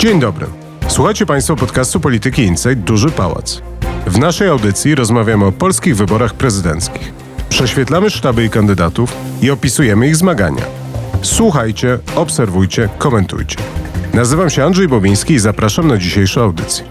Dzień 0.00 0.20
dobry. 0.20 0.46
Słuchajcie 0.88 1.26
Państwo 1.26 1.56
podcastu 1.56 2.00
Polityki 2.00 2.42
Insight 2.42 2.78
Duży 2.78 3.10
Pałac. 3.10 3.60
W 4.06 4.18
naszej 4.18 4.48
audycji 4.48 4.94
rozmawiamy 4.94 5.44
o 5.44 5.52
polskich 5.52 5.96
wyborach 5.96 6.34
prezydenckich. 6.34 7.12
Prześwietlamy 7.48 8.10
sztaby 8.10 8.44
i 8.44 8.50
kandydatów 8.50 9.16
i 9.42 9.50
opisujemy 9.50 10.08
ich 10.08 10.16
zmagania. 10.16 10.64
Słuchajcie, 11.22 11.98
obserwujcie, 12.16 12.88
komentujcie. 12.98 13.56
Nazywam 14.14 14.50
się 14.50 14.64
Andrzej 14.64 14.88
Bobiński 14.88 15.34
i 15.34 15.38
zapraszam 15.38 15.88
na 15.88 15.98
dzisiejszą 15.98 16.40
audycję. 16.40 16.84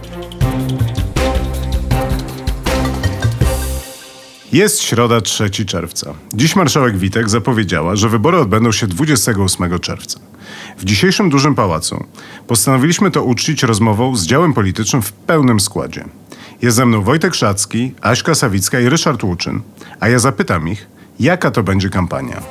Jest 4.52 4.82
środa 4.82 5.22
3 5.22 5.50
czerwca. 5.50 6.14
Dziś 6.34 6.56
marszałek 6.56 6.98
Witek 6.98 7.30
zapowiedziała, 7.30 7.96
że 7.96 8.10
wybory 8.10 8.38
odbędą 8.38 8.72
się 8.72 8.88
28 8.88 9.80
czerwca. 9.80 10.20
W 10.80 10.86
dzisiejszym 10.86 11.30
dużym 11.30 11.56
pałacu 11.56 12.06
postanowiliśmy 12.48 13.12
to 13.12 13.24
uczcić 13.24 13.64
rozmową 13.64 14.16
z 14.16 14.26
działem 14.26 14.54
politycznym 14.54 15.02
w 15.02 15.12
pełnym 15.14 15.60
składzie. 15.60 16.06
Jest 16.62 16.78
ze 16.78 16.86
mną 16.86 17.02
Wojtek 17.02 17.36
Szacki, 17.36 17.94
Aśka 18.02 18.36
Sawicka 18.36 18.80
i 18.80 18.90
Ryszard 18.90 19.24
Łuczyn, 19.24 19.62
a 20.00 20.10
ja 20.10 20.20
zapytam 20.20 20.68
ich, 20.68 20.88
jaka 21.20 21.52
to 21.52 21.64
będzie 21.64 21.90
kampania. 21.90 22.42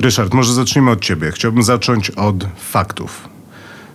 Ryszard, 0.00 0.34
może 0.34 0.54
zacznijmy 0.54 0.90
od 0.90 1.00
ciebie. 1.00 1.32
Chciałbym 1.32 1.62
zacząć 1.62 2.10
od 2.10 2.44
faktów. 2.58 3.28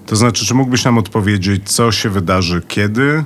To 0.05 0.15
znaczy, 0.15 0.45
czy 0.45 0.53
mógłbyś 0.53 0.85
nam 0.85 0.98
odpowiedzieć, 0.98 1.70
co 1.70 1.91
się 1.91 2.09
wydarzy 2.09 2.62
kiedy, 2.67 3.23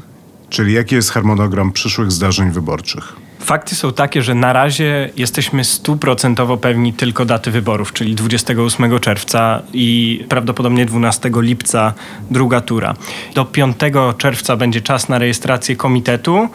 czyli 0.49 0.73
jaki 0.73 0.95
jest 0.95 1.09
harmonogram 1.09 1.71
przyszłych 1.71 2.11
zdarzeń 2.11 2.51
wyborczych? 2.51 3.15
Fakty 3.41 3.75
są 3.75 3.93
takie, 3.93 4.21
że 4.21 4.35
na 4.35 4.53
razie 4.53 5.09
jesteśmy 5.17 5.63
stuprocentowo 5.63 6.57
pewni 6.57 6.93
tylko 6.93 7.25
daty 7.25 7.51
wyborów, 7.51 7.93
czyli 7.93 8.15
28 8.15 8.99
czerwca 8.99 9.61
i 9.73 10.25
prawdopodobnie 10.29 10.85
12 10.85 11.31
lipca 11.35 11.93
druga 12.31 12.61
tura. 12.61 12.93
Do 13.35 13.45
5 13.45 13.77
czerwca 14.17 14.55
będzie 14.55 14.81
czas 14.81 15.09
na 15.09 15.17
rejestrację 15.17 15.75
komitetu, 15.75 16.49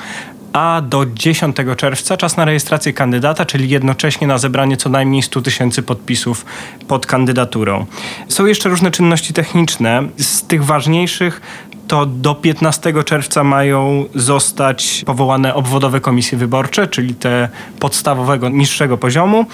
a 0.52 0.80
do 0.80 1.06
10 1.06 1.56
czerwca 1.76 2.16
czas 2.16 2.36
na 2.36 2.44
rejestrację 2.44 2.92
kandydata, 2.92 3.44
czyli 3.44 3.68
jednocześnie 3.68 4.26
na 4.26 4.38
zebranie 4.38 4.76
co 4.76 4.88
najmniej 4.88 5.22
100 5.22 5.42
tysięcy 5.42 5.82
podpisów 5.82 6.44
pod 6.88 7.06
kandydaturą. 7.06 7.86
Są 8.28 8.46
jeszcze 8.46 8.68
różne 8.68 8.90
czynności 8.90 9.32
techniczne. 9.32 10.02
Z 10.18 10.42
tych 10.42 10.64
ważniejszych 10.64 11.40
to 11.88 12.06
do 12.06 12.34
15 12.34 13.04
czerwca 13.04 13.44
mają 13.44 14.04
zostać 14.14 15.02
powołane 15.06 15.54
obwodowe 15.54 16.00
komisje 16.00 16.38
wyborcze, 16.38 16.86
czyli 16.86 17.14
te 17.14 17.48
podstawowego, 17.80 18.48
niższego 18.48 18.98
poziomu, 18.98 19.46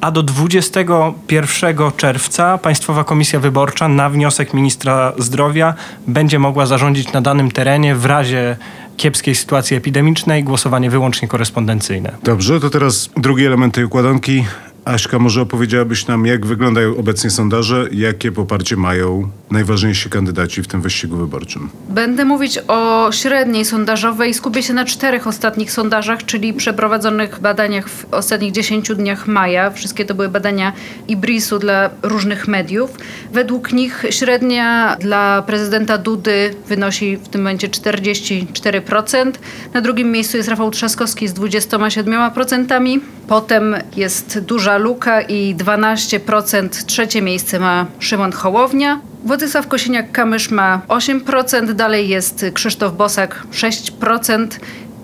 a 0.00 0.10
do 0.10 0.22
21 0.22 1.76
czerwca 1.96 2.58
Państwowa 2.58 3.04
Komisja 3.04 3.40
Wyborcza 3.40 3.88
na 3.88 4.10
wniosek 4.10 4.54
ministra 4.54 5.12
zdrowia 5.18 5.74
będzie 6.06 6.38
mogła 6.38 6.66
zarządzić 6.66 7.12
na 7.12 7.20
danym 7.20 7.50
terenie 7.50 7.94
w 7.94 8.06
razie 8.06 8.56
kiepskiej 8.96 9.34
sytuacji 9.34 9.76
epidemicznej 9.76 10.44
głosowanie 10.44 10.90
wyłącznie 10.90 11.28
korespondencyjne. 11.28 12.12
Dobrze, 12.22 12.60
to 12.60 12.70
teraz 12.70 13.10
drugi 13.16 13.46
element 13.46 13.74
tej 13.74 13.84
układanki. 13.84 14.44
Aśka, 14.90 15.18
może 15.18 15.42
opowiedziałabyś 15.42 16.06
nam, 16.06 16.26
jak 16.26 16.46
wyglądają 16.46 16.96
obecnie 16.96 17.30
sondaże, 17.30 17.88
jakie 17.92 18.32
poparcie 18.32 18.76
mają 18.76 19.30
najważniejsi 19.50 20.10
kandydaci 20.10 20.62
w 20.62 20.68
tym 20.68 20.80
wyścigu 20.80 21.16
wyborczym? 21.16 21.70
Będę 21.88 22.24
mówić 22.24 22.58
o 22.68 23.08
średniej 23.12 23.64
sondażowej. 23.64 24.34
Skupię 24.34 24.62
się 24.62 24.74
na 24.74 24.84
czterech 24.84 25.26
ostatnich 25.26 25.72
sondażach, 25.72 26.24
czyli 26.24 26.54
przeprowadzonych 26.54 27.40
badaniach 27.40 27.88
w 27.88 28.14
ostatnich 28.14 28.52
10 28.52 28.88
dniach 28.94 29.26
maja. 29.26 29.70
Wszystkie 29.70 30.04
to 30.04 30.14
były 30.14 30.28
badania 30.28 30.72
IBRIS-u 31.08 31.58
dla 31.58 31.90
różnych 32.02 32.48
mediów. 32.48 32.90
Według 33.32 33.72
nich 33.72 34.04
średnia 34.10 34.96
dla 35.00 35.42
prezydenta 35.42 35.98
Dudy 35.98 36.54
wynosi 36.68 37.16
w 37.16 37.28
tym 37.28 37.40
momencie 37.40 37.68
44%. 37.68 39.32
Na 39.74 39.80
drugim 39.80 40.12
miejscu 40.12 40.36
jest 40.36 40.48
Rafał 40.48 40.70
Trzaskowski 40.70 41.28
z 41.28 41.34
27%. 41.34 43.00
Potem 43.28 43.74
jest 43.96 44.38
duża 44.38 44.79
luka 44.80 45.20
i 45.20 45.54
12%. 45.56 46.68
Trzecie 46.86 47.22
miejsce 47.22 47.58
ma 47.58 47.86
Szymon 47.98 48.32
Hołownia. 48.32 49.00
Władysław 49.24 49.68
Kosiniak-Kamysz 49.68 50.52
ma 50.52 50.82
8%, 50.88 51.72
dalej 51.72 52.08
jest 52.08 52.44
Krzysztof 52.54 52.92
Bosak 52.92 53.42
6% 53.52 54.46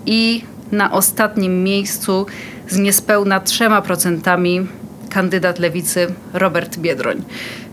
i 0.05 0.43
na 0.71 0.91
ostatnim 0.91 1.63
miejscu 1.63 2.25
z 2.69 2.77
niespełna 2.77 3.39
3% 3.39 4.65
kandydat 5.09 5.59
lewicy 5.59 6.07
Robert 6.33 6.77
Biedroń. 6.77 7.23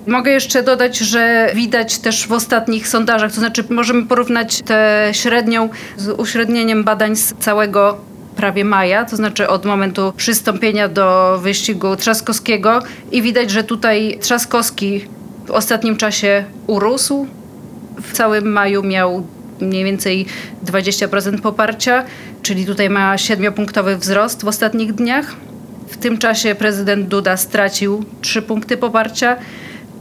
Mogę 0.07 0.31
jeszcze 0.31 0.63
dodać, 0.63 0.99
że 0.99 1.51
widać 1.55 1.99
też 1.99 2.27
w 2.27 2.33
ostatnich 2.33 2.89
sondażach, 2.89 3.33
to 3.33 3.41
znaczy 3.41 3.65
możemy 3.71 4.07
porównać 4.07 4.63
tę 4.63 5.09
średnią 5.13 5.69
z 5.97 6.21
uśrednieniem 6.21 6.85
badań 6.85 7.17
z 7.17 7.35
całego 7.35 7.99
prawie 8.37 8.65
maja, 8.65 9.05
to 9.05 9.17
znaczy 9.17 9.49
od 9.49 9.65
momentu 9.65 10.13
przystąpienia 10.17 10.89
do 10.89 11.39
wyścigu 11.43 11.97
Trzaskowskiego 11.97 12.83
i 13.13 13.23
widać, 13.23 13.51
że 13.51 13.65
tutaj 13.65 14.19
Trzaskowski 14.21 15.05
w 15.47 15.51
ostatnim 15.51 15.97
czasie 15.97 16.45
urósł. 16.67 17.27
W 18.03 18.13
całym 18.13 18.53
maju 18.53 18.83
miał 18.83 19.27
mniej 19.61 19.85
więcej 19.85 20.27
20% 20.67 21.41
poparcia, 21.41 22.05
czyli 22.43 22.67
tutaj 22.67 22.91
ma 22.91 23.19
siedmiopunktowy 23.19 23.97
wzrost 23.97 24.45
w 24.45 24.49
ostatnich 24.49 24.93
dniach. 24.93 25.37
W 25.89 25.97
tym 25.97 26.19
czasie 26.19 26.55
prezydent 26.55 27.09
Duda 27.09 27.37
stracił 27.37 28.05
3 28.21 28.43
punkty 28.43 28.77
poparcia 28.77 29.37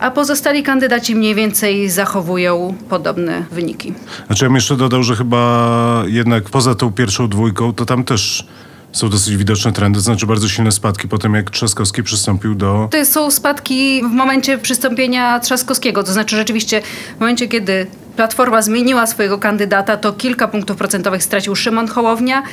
a 0.03 0.11
pozostali 0.11 0.63
kandydaci 0.63 1.15
mniej 1.15 1.35
więcej 1.35 1.89
zachowują 1.89 2.75
podobne 2.89 3.45
wyniki. 3.51 3.93
Znaczy 4.27 4.45
ja 4.45 4.49
bym 4.49 4.55
jeszcze 4.55 4.75
dodał, 4.75 5.03
że 5.03 5.15
chyba 5.15 6.03
jednak 6.07 6.43
poza 6.43 6.75
tą 6.75 6.91
pierwszą 6.91 7.27
dwójką, 7.27 7.73
to 7.73 7.85
tam 7.85 8.03
też 8.03 8.47
są 8.91 9.09
dosyć 9.09 9.37
widoczne 9.37 9.71
trendy, 9.71 9.97
to 9.97 10.01
znaczy 10.01 10.25
bardzo 10.25 10.49
silne 10.49 10.71
spadki 10.71 11.07
po 11.07 11.17
tym, 11.17 11.33
jak 11.33 11.49
Trzaskowski 11.49 12.03
przystąpił 12.03 12.55
do... 12.55 12.89
To 12.91 13.05
są 13.05 13.31
spadki 13.31 14.01
w 14.01 14.11
momencie 14.11 14.57
przystąpienia 14.57 15.39
Trzaskowskiego, 15.39 16.03
to 16.03 16.13
znaczy 16.13 16.35
rzeczywiście 16.35 16.81
w 17.17 17.19
momencie, 17.19 17.47
kiedy 17.47 17.87
Platforma 18.15 18.61
zmieniła 18.61 19.07
swojego 19.07 19.37
kandydata, 19.37 19.97
to 19.97 20.13
kilka 20.13 20.47
punktów 20.47 20.77
procentowych 20.77 21.23
stracił 21.23 21.55
Szymon 21.55 21.87
Hołownia, 21.87 22.43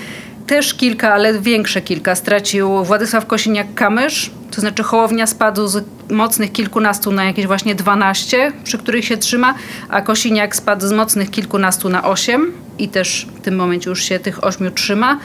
też 0.47 0.75
kilka, 0.75 1.15
ale 1.15 1.41
większe 1.41 1.83
kilka 1.83 2.15
stracił 2.15 2.85
Władysław 2.85 3.27
Kosiniak-Kamysz, 3.27 4.31
to 4.51 4.61
znaczy 4.61 4.83
Hołownia 4.83 5.27
spadł 5.27 5.69
z 5.69 5.85
mocnych 6.11 6.53
kilkunastu 6.53 7.13
na 7.13 7.25
jakieś 7.25 7.47
właśnie 7.47 7.75
12, 7.75 8.53
przy 8.65 8.79
których 8.79 9.05
się 9.05 9.17
trzyma, 9.17 9.55
a 9.89 10.03
Kosiniak 10.03 10.57
spadł 10.57 10.87
z 10.87 10.93
mocnych 10.93 11.31
kilkunastu 11.31 11.89
na 11.89 12.05
8 12.05 12.53
i 12.79 12.89
też 12.89 13.27
w 13.37 13.41
tym 13.41 13.57
momencie 13.57 13.91
już 13.91 14.03
się 14.03 14.19
tych 14.19 14.45
8 14.45 14.75
trzyma. 14.75 15.19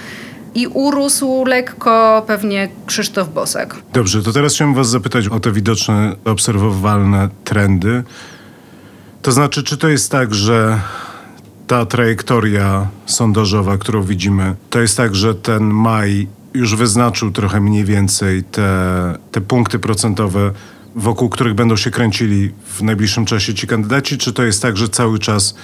I 0.56 0.68
urósł 0.68 1.46
lekko 1.46 2.24
pewnie 2.28 2.70
Krzysztof 2.86 3.30
Bosak. 3.30 3.76
Dobrze, 3.94 4.24
to 4.24 4.34
teraz 4.34 4.54
chciałbym 4.54 4.76
was 4.76 4.90
zapytać 4.90 5.28
o 5.28 5.40
te 5.40 5.52
widoczne, 5.52 6.16
obserwowalne 6.26 7.30
trendy. 7.44 8.04
To 9.22 9.32
znaczy, 9.32 9.64
czy 9.64 9.78
to 9.78 9.88
jest 9.88 10.12
tak, 10.12 10.34
że 10.34 10.80
ta 11.68 11.86
trajektoria 11.86 12.88
sondażowa, 13.06 13.78
którą 13.78 14.04
widzimy, 14.04 14.56
to 14.70 14.80
jest 14.80 14.98
tak, 14.98 15.16
że 15.16 15.36
ten 15.36 15.64
maj 15.64 16.28
już 16.54 16.76
wyznaczył 16.76 17.32
trochę 17.32 17.62
mniej 17.62 17.86
więcej 17.86 18.44
te, 18.44 19.18
te 19.32 19.42
punkty 19.42 19.80
procentowe, 19.80 20.52
wokół 20.96 21.30
których 21.30 21.54
będą 21.54 21.76
się 21.76 21.92
kręcili 21.92 22.52
w 22.66 22.82
najbliższym 22.82 23.26
czasie 23.26 23.54
ci 23.54 23.68
kandydaci, 23.68 24.18
czy 24.18 24.34
to 24.34 24.44
jest 24.44 24.62
tak, 24.62 24.78
że 24.78 24.90
cały 24.90 25.20
czas 25.20 25.56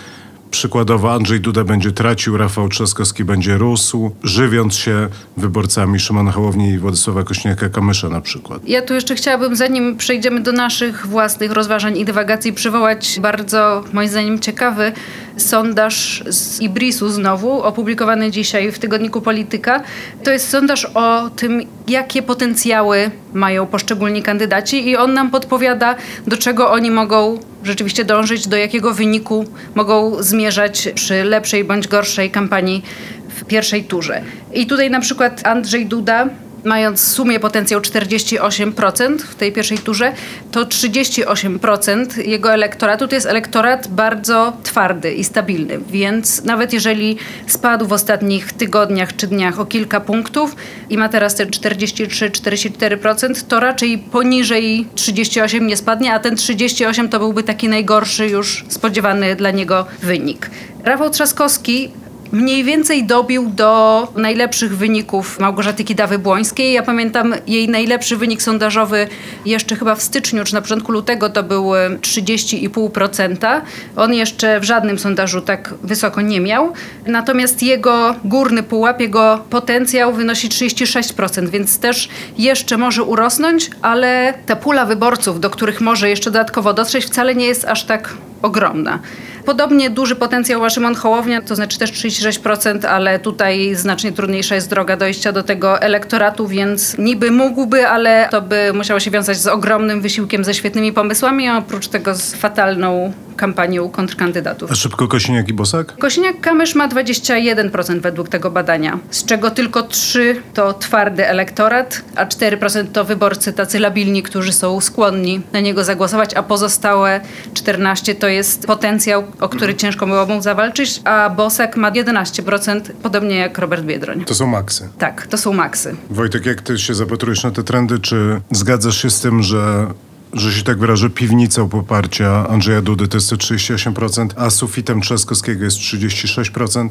Przykładowo 0.51 1.13
Andrzej 1.13 1.39
Duda 1.39 1.63
będzie 1.63 1.91
tracił, 1.91 2.37
Rafał 2.37 2.69
Trzaskowski 2.69 3.23
będzie 3.23 3.57
rósł, 3.57 4.11
żywiąc 4.23 4.75
się 4.75 5.07
wyborcami 5.37 5.99
Szymona 5.99 6.31
Hołowni 6.31 6.69
i 6.69 6.77
Władysława 6.77 7.21
Kośniaka-Kamysza 7.21 8.11
na 8.11 8.21
przykład. 8.21 8.61
Ja 8.67 8.81
tu 8.81 8.93
jeszcze 8.93 9.15
chciałabym, 9.15 9.55
zanim 9.55 9.97
przejdziemy 9.97 10.39
do 10.39 10.51
naszych 10.51 11.07
własnych 11.07 11.51
rozważań 11.51 11.97
i 11.97 12.05
dywagacji, 12.05 12.53
przywołać 12.53 13.19
bardzo, 13.21 13.83
moim 13.93 14.09
zdaniem, 14.09 14.39
ciekawy 14.39 14.91
sondaż 15.41 16.23
z 16.29 16.61
Ibrisu 16.61 17.09
znowu, 17.09 17.61
opublikowany 17.63 18.31
dzisiaj 18.31 18.71
w 18.71 18.79
tygodniku 18.79 19.21
Polityka. 19.21 19.83
To 20.23 20.31
jest 20.31 20.49
sondaż 20.49 20.85
o 20.85 21.29
tym, 21.35 21.61
jakie 21.87 22.21
potencjały 22.21 23.11
mają 23.33 23.67
poszczególni 23.67 24.23
kandydaci 24.23 24.89
i 24.89 24.97
on 24.97 25.13
nam 25.13 25.31
podpowiada, 25.31 25.95
do 26.27 26.37
czego 26.37 26.71
oni 26.71 26.91
mogą 26.91 27.39
rzeczywiście 27.63 28.05
dążyć, 28.05 28.47
do 28.47 28.57
jakiego 28.57 28.93
wyniku 28.93 29.45
mogą 29.75 30.23
zmierzać 30.23 30.89
przy 30.95 31.23
lepszej 31.23 31.63
bądź 31.63 31.87
gorszej 31.87 32.31
kampanii 32.31 32.83
w 33.29 33.45
pierwszej 33.45 33.83
turze. 33.83 34.21
I 34.53 34.67
tutaj 34.67 34.89
na 34.89 34.99
przykład 34.99 35.47
Andrzej 35.47 35.85
Duda 35.85 36.29
mając 36.63 37.01
w 37.01 37.07
sumie 37.07 37.39
potencjał 37.39 37.81
48% 37.81 39.17
w 39.17 39.35
tej 39.35 39.51
pierwszej 39.51 39.77
turze, 39.77 40.13
to 40.51 40.65
38% 40.65 42.27
jego 42.27 42.53
elektoratu 42.53 43.07
to 43.07 43.15
jest 43.15 43.27
elektorat 43.27 43.87
bardzo 43.87 44.53
twardy 44.63 45.13
i 45.13 45.23
stabilny. 45.23 45.79
Więc 45.89 46.43
nawet 46.43 46.73
jeżeli 46.73 47.17
spadł 47.47 47.87
w 47.87 47.93
ostatnich 47.93 48.53
tygodniach 48.53 49.15
czy 49.15 49.27
dniach 49.27 49.59
o 49.59 49.65
kilka 49.65 49.99
punktów 49.99 50.55
i 50.89 50.97
ma 50.97 51.09
teraz 51.09 51.35
te 51.35 51.45
43-44%, 51.45 53.43
to 53.47 53.59
raczej 53.59 53.97
poniżej 53.97 54.87
38 54.95 55.67
nie 55.67 55.77
spadnie, 55.77 56.13
a 56.13 56.19
ten 56.19 56.35
38 56.35 57.09
to 57.09 57.19
byłby 57.19 57.43
taki 57.43 57.69
najgorszy 57.69 58.27
już 58.27 58.65
spodziewany 58.67 59.35
dla 59.35 59.51
niego 59.51 59.85
wynik. 60.01 60.49
Rafał 60.83 61.09
Trzaskowski 61.09 61.91
mniej 62.31 62.63
więcej 62.63 63.03
dobił 63.03 63.49
do 63.49 64.07
najlepszych 64.15 64.77
wyników 64.77 65.39
Małgorzaty 65.39 65.83
Kidawy-Błońskiej. 65.83 66.71
Ja 66.71 66.83
pamiętam 66.83 67.33
jej 67.47 67.69
najlepszy 67.69 68.17
wynik 68.17 68.41
sondażowy 68.41 69.07
jeszcze 69.45 69.75
chyba 69.75 69.95
w 69.95 70.01
styczniu, 70.01 70.43
czy 70.43 70.53
na 70.53 70.61
początku 70.61 70.91
lutego 70.91 71.29
to 71.29 71.43
był 71.43 71.63
30,5%. 72.01 73.61
On 73.95 74.13
jeszcze 74.13 74.59
w 74.59 74.63
żadnym 74.63 74.99
sondażu 74.99 75.41
tak 75.41 75.73
wysoko 75.83 76.21
nie 76.21 76.39
miał. 76.39 76.73
Natomiast 77.07 77.63
jego 77.63 78.15
górny 78.25 78.63
pułap, 78.63 79.01
jego 79.01 79.43
potencjał 79.49 80.13
wynosi 80.13 80.49
36%, 80.49 81.49
więc 81.49 81.79
też 81.79 82.09
jeszcze 82.37 82.77
może 82.77 83.03
urosnąć, 83.03 83.69
ale 83.81 84.33
ta 84.45 84.55
pula 84.55 84.85
wyborców, 84.85 85.39
do 85.39 85.49
których 85.49 85.81
może 85.81 86.09
jeszcze 86.09 86.31
dodatkowo 86.31 86.73
dotrzeć, 86.73 87.05
wcale 87.05 87.35
nie 87.35 87.45
jest 87.45 87.65
aż 87.65 87.83
tak 87.83 88.13
ogromna. 88.41 88.99
Podobnie 89.45 89.89
duży 89.89 90.15
potencjał 90.15 90.61
ma 90.61 90.69
Szymon 90.69 90.95
Hołownia, 90.95 91.41
to 91.41 91.55
znaczy 91.55 91.79
też 91.79 91.91
36%, 91.91 92.85
ale 92.85 93.19
tutaj 93.19 93.75
znacznie 93.75 94.11
trudniejsza 94.11 94.55
jest 94.55 94.69
droga 94.69 94.97
dojścia 94.97 95.31
do 95.31 95.43
tego 95.43 95.81
elektoratu, 95.81 96.47
więc 96.47 96.97
niby 96.97 97.31
mógłby, 97.31 97.87
ale 97.87 98.27
to 98.31 98.41
by 98.41 98.71
musiało 98.73 98.99
się 98.99 99.11
wiązać 99.11 99.37
z 99.37 99.47
ogromnym 99.47 100.01
wysiłkiem, 100.01 100.43
ze 100.43 100.53
świetnymi 100.53 100.93
pomysłami, 100.93 101.47
a 101.47 101.57
oprócz 101.57 101.87
tego 101.87 102.15
z 102.15 102.35
fatalną 102.35 103.13
kampanią 103.41 103.89
kontrkandydatów. 103.89 104.71
A 104.71 104.75
szybko 104.75 105.07
Kosiniak 105.07 105.49
i 105.49 105.53
Bosak? 105.53 105.97
Kosiniak-Kamysz 105.97 106.75
ma 106.75 106.87
21% 106.87 108.01
według 108.01 108.29
tego 108.29 108.51
badania, 108.51 108.99
z 109.11 109.25
czego 109.25 109.51
tylko 109.51 109.83
3 109.83 110.41
to 110.53 110.73
twardy 110.73 111.27
elektorat, 111.27 112.01
a 112.15 112.25
4% 112.25 112.87
to 112.91 113.05
wyborcy 113.05 113.53
tacy 113.53 113.79
labilni, 113.79 114.23
którzy 114.23 114.53
są 114.53 114.81
skłonni 114.81 115.41
na 115.53 115.59
niego 115.59 115.83
zagłosować, 115.83 116.33
a 116.33 116.43
pozostałe 116.43 117.21
14 117.53 118.15
to 118.15 118.27
jest 118.27 118.67
potencjał, 118.67 119.23
o 119.39 119.49
który 119.49 119.75
ciężko 119.75 120.07
byłoby 120.07 120.41
zawalczyć, 120.41 121.01
a 121.03 121.29
Bosak 121.29 121.77
ma 121.77 121.91
11%, 121.91 122.81
podobnie 123.03 123.35
jak 123.35 123.57
Robert 123.57 123.83
Biedroń. 123.83 124.25
To 124.25 124.35
są 124.35 124.47
maksy. 124.47 124.89
Tak, 124.97 125.27
to 125.27 125.37
są 125.37 125.53
maksy. 125.53 125.95
Wojtek, 126.09 126.45
jak 126.45 126.61
ty 126.61 126.79
się 126.79 126.93
zapatrujesz 126.93 127.43
na 127.43 127.51
te 127.51 127.63
trendy, 127.63 127.99
czy 127.99 128.41
zgadzasz 128.51 129.01
się 129.01 129.09
z 129.09 129.21
tym, 129.21 129.43
że 129.43 129.87
że 130.33 130.51
się 130.51 130.63
tak 130.63 130.79
wyrażę, 130.79 131.09
piwnicą 131.09 131.69
poparcia 131.69 132.47
Andrzeja 132.47 132.81
Dudy 132.81 133.07
to 133.07 133.17
jest 133.17 133.29
te 133.29 133.35
38%, 133.35 134.27
a 134.35 134.49
sufitem 134.49 135.01
Trzaskowskiego 135.01 135.63
jest 135.63 135.77
36%. 135.77 136.89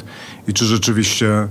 I 0.49 0.53
czy 0.53 0.65
rzeczywiście 0.65 1.49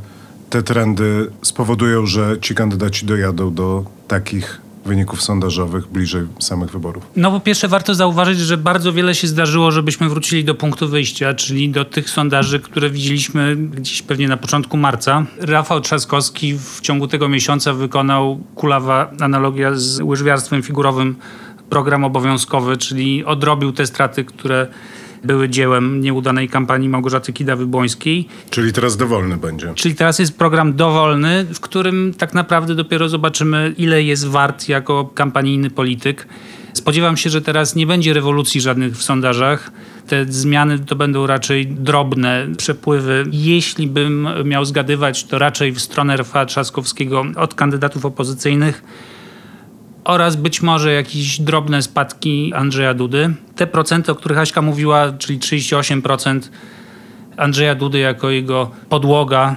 te 0.50 0.64
trendy 0.64 1.32
spowodują, 1.42 2.06
że 2.06 2.38
ci 2.42 2.56
kandydaci 2.56 3.06
dojadą 3.06 3.54
do 3.54 3.86
takich 4.08 4.62
wyników 4.86 5.22
sondażowych 5.22 5.88
bliżej 5.88 6.28
samych 6.40 6.72
wyborów? 6.72 7.04
No 7.16 7.32
po 7.32 7.40
pierwsze 7.40 7.68
warto 7.68 7.96
zauważyć, 7.96 8.40
że 8.40 8.58
bardzo 8.58 8.94
wiele 8.94 9.16
się 9.16 9.28
zdarzyło, 9.28 9.72
żebyśmy 9.72 10.10
wrócili 10.10 10.46
do 10.46 10.56
punktu 10.56 10.88
wyjścia, 10.88 11.34
czyli 11.34 11.70
do 11.70 11.86
tych 11.86 12.10
sondaży, 12.10 12.60
które 12.60 12.90
widzieliśmy 12.90 13.56
gdzieś 13.56 14.02
pewnie 14.02 14.28
na 14.28 14.38
początku 14.38 14.78
marca. 14.78 15.26
Rafał 15.40 15.82
Trzaskowski 15.82 16.58
w 16.58 16.82
ciągu 16.82 17.08
tego 17.08 17.30
miesiąca 17.30 17.74
wykonał 17.74 18.44
kulawa 18.56 19.12
analogia 19.20 19.76
z 19.76 20.02
łyżwiarstwem 20.02 20.64
figurowym 20.64 21.16
program 21.69 22.04
obowiązkowy, 22.04 22.77
czyli 22.77 23.25
odrobił 23.25 23.71
te 23.71 23.86
straty, 23.88 24.25
które 24.25 24.68
były 25.24 25.50
dziełem 25.50 26.01
nieudanej 26.01 26.50
kampanii 26.50 26.89
Małgorzaty 26.89 27.33
Kidawy-Błońskiej. 27.33 28.25
Czyli 28.50 28.74
teraz 28.74 28.98
dowolny 28.98 29.38
będzie. 29.38 29.74
Czyli 29.75 29.95
teraz 29.95 30.19
jest 30.19 30.38
program 30.38 30.74
dowolny, 30.74 31.45
w 31.54 31.60
którym 31.60 32.13
tak 32.18 32.33
naprawdę 32.33 32.75
dopiero 32.75 33.10
zobaczymy, 33.10 33.74
ile 33.77 34.04
jest 34.04 34.27
wart 34.27 34.69
jako 34.69 35.06
kampanijny 35.06 35.69
polityk. 35.69 36.27
Spodziewam 36.74 37.18
się, 37.18 37.30
że 37.30 37.42
teraz 37.42 37.75
nie 37.75 37.88
będzie 37.88 38.13
rewolucji 38.13 38.62
żadnych 38.62 38.98
w 38.98 39.04
sondażach. 39.04 39.71
Te 40.07 40.25
zmiany 40.25 40.80
to 40.80 40.95
będą 40.95 41.27
raczej 41.27 41.68
drobne 41.68 42.48
przepływy. 42.57 43.25
Jeśli 43.31 43.88
bym 43.88 44.27
miał 44.45 44.66
zgadywać, 44.66 45.24
to 45.24 45.39
raczej 45.39 45.71
w 45.71 45.80
stronę 45.80 46.18
Rafała 46.18 46.45
Trzaskowskiego 46.45 47.25
od 47.36 47.56
kandydatów 47.56 48.06
opozycyjnych 48.06 48.83
oraz 50.04 50.36
być 50.36 50.62
może 50.62 50.94
jakieś 50.94 51.40
drobne 51.40 51.81
spadki 51.81 52.54
Andrzeja 52.54 52.94
Dudy. 52.94 53.34
Te 53.56 53.68
procenty, 53.68 54.12
o 54.12 54.16
których 54.16 54.38
Aśka 54.38 54.62
mówiła, 54.62 55.12
czyli 55.12 55.40
38% 55.40 56.40
Andrzeja 57.38 57.75
Dudy 57.75 58.00
jako 58.00 58.30
jego 58.30 58.72
podłoga 58.90 59.56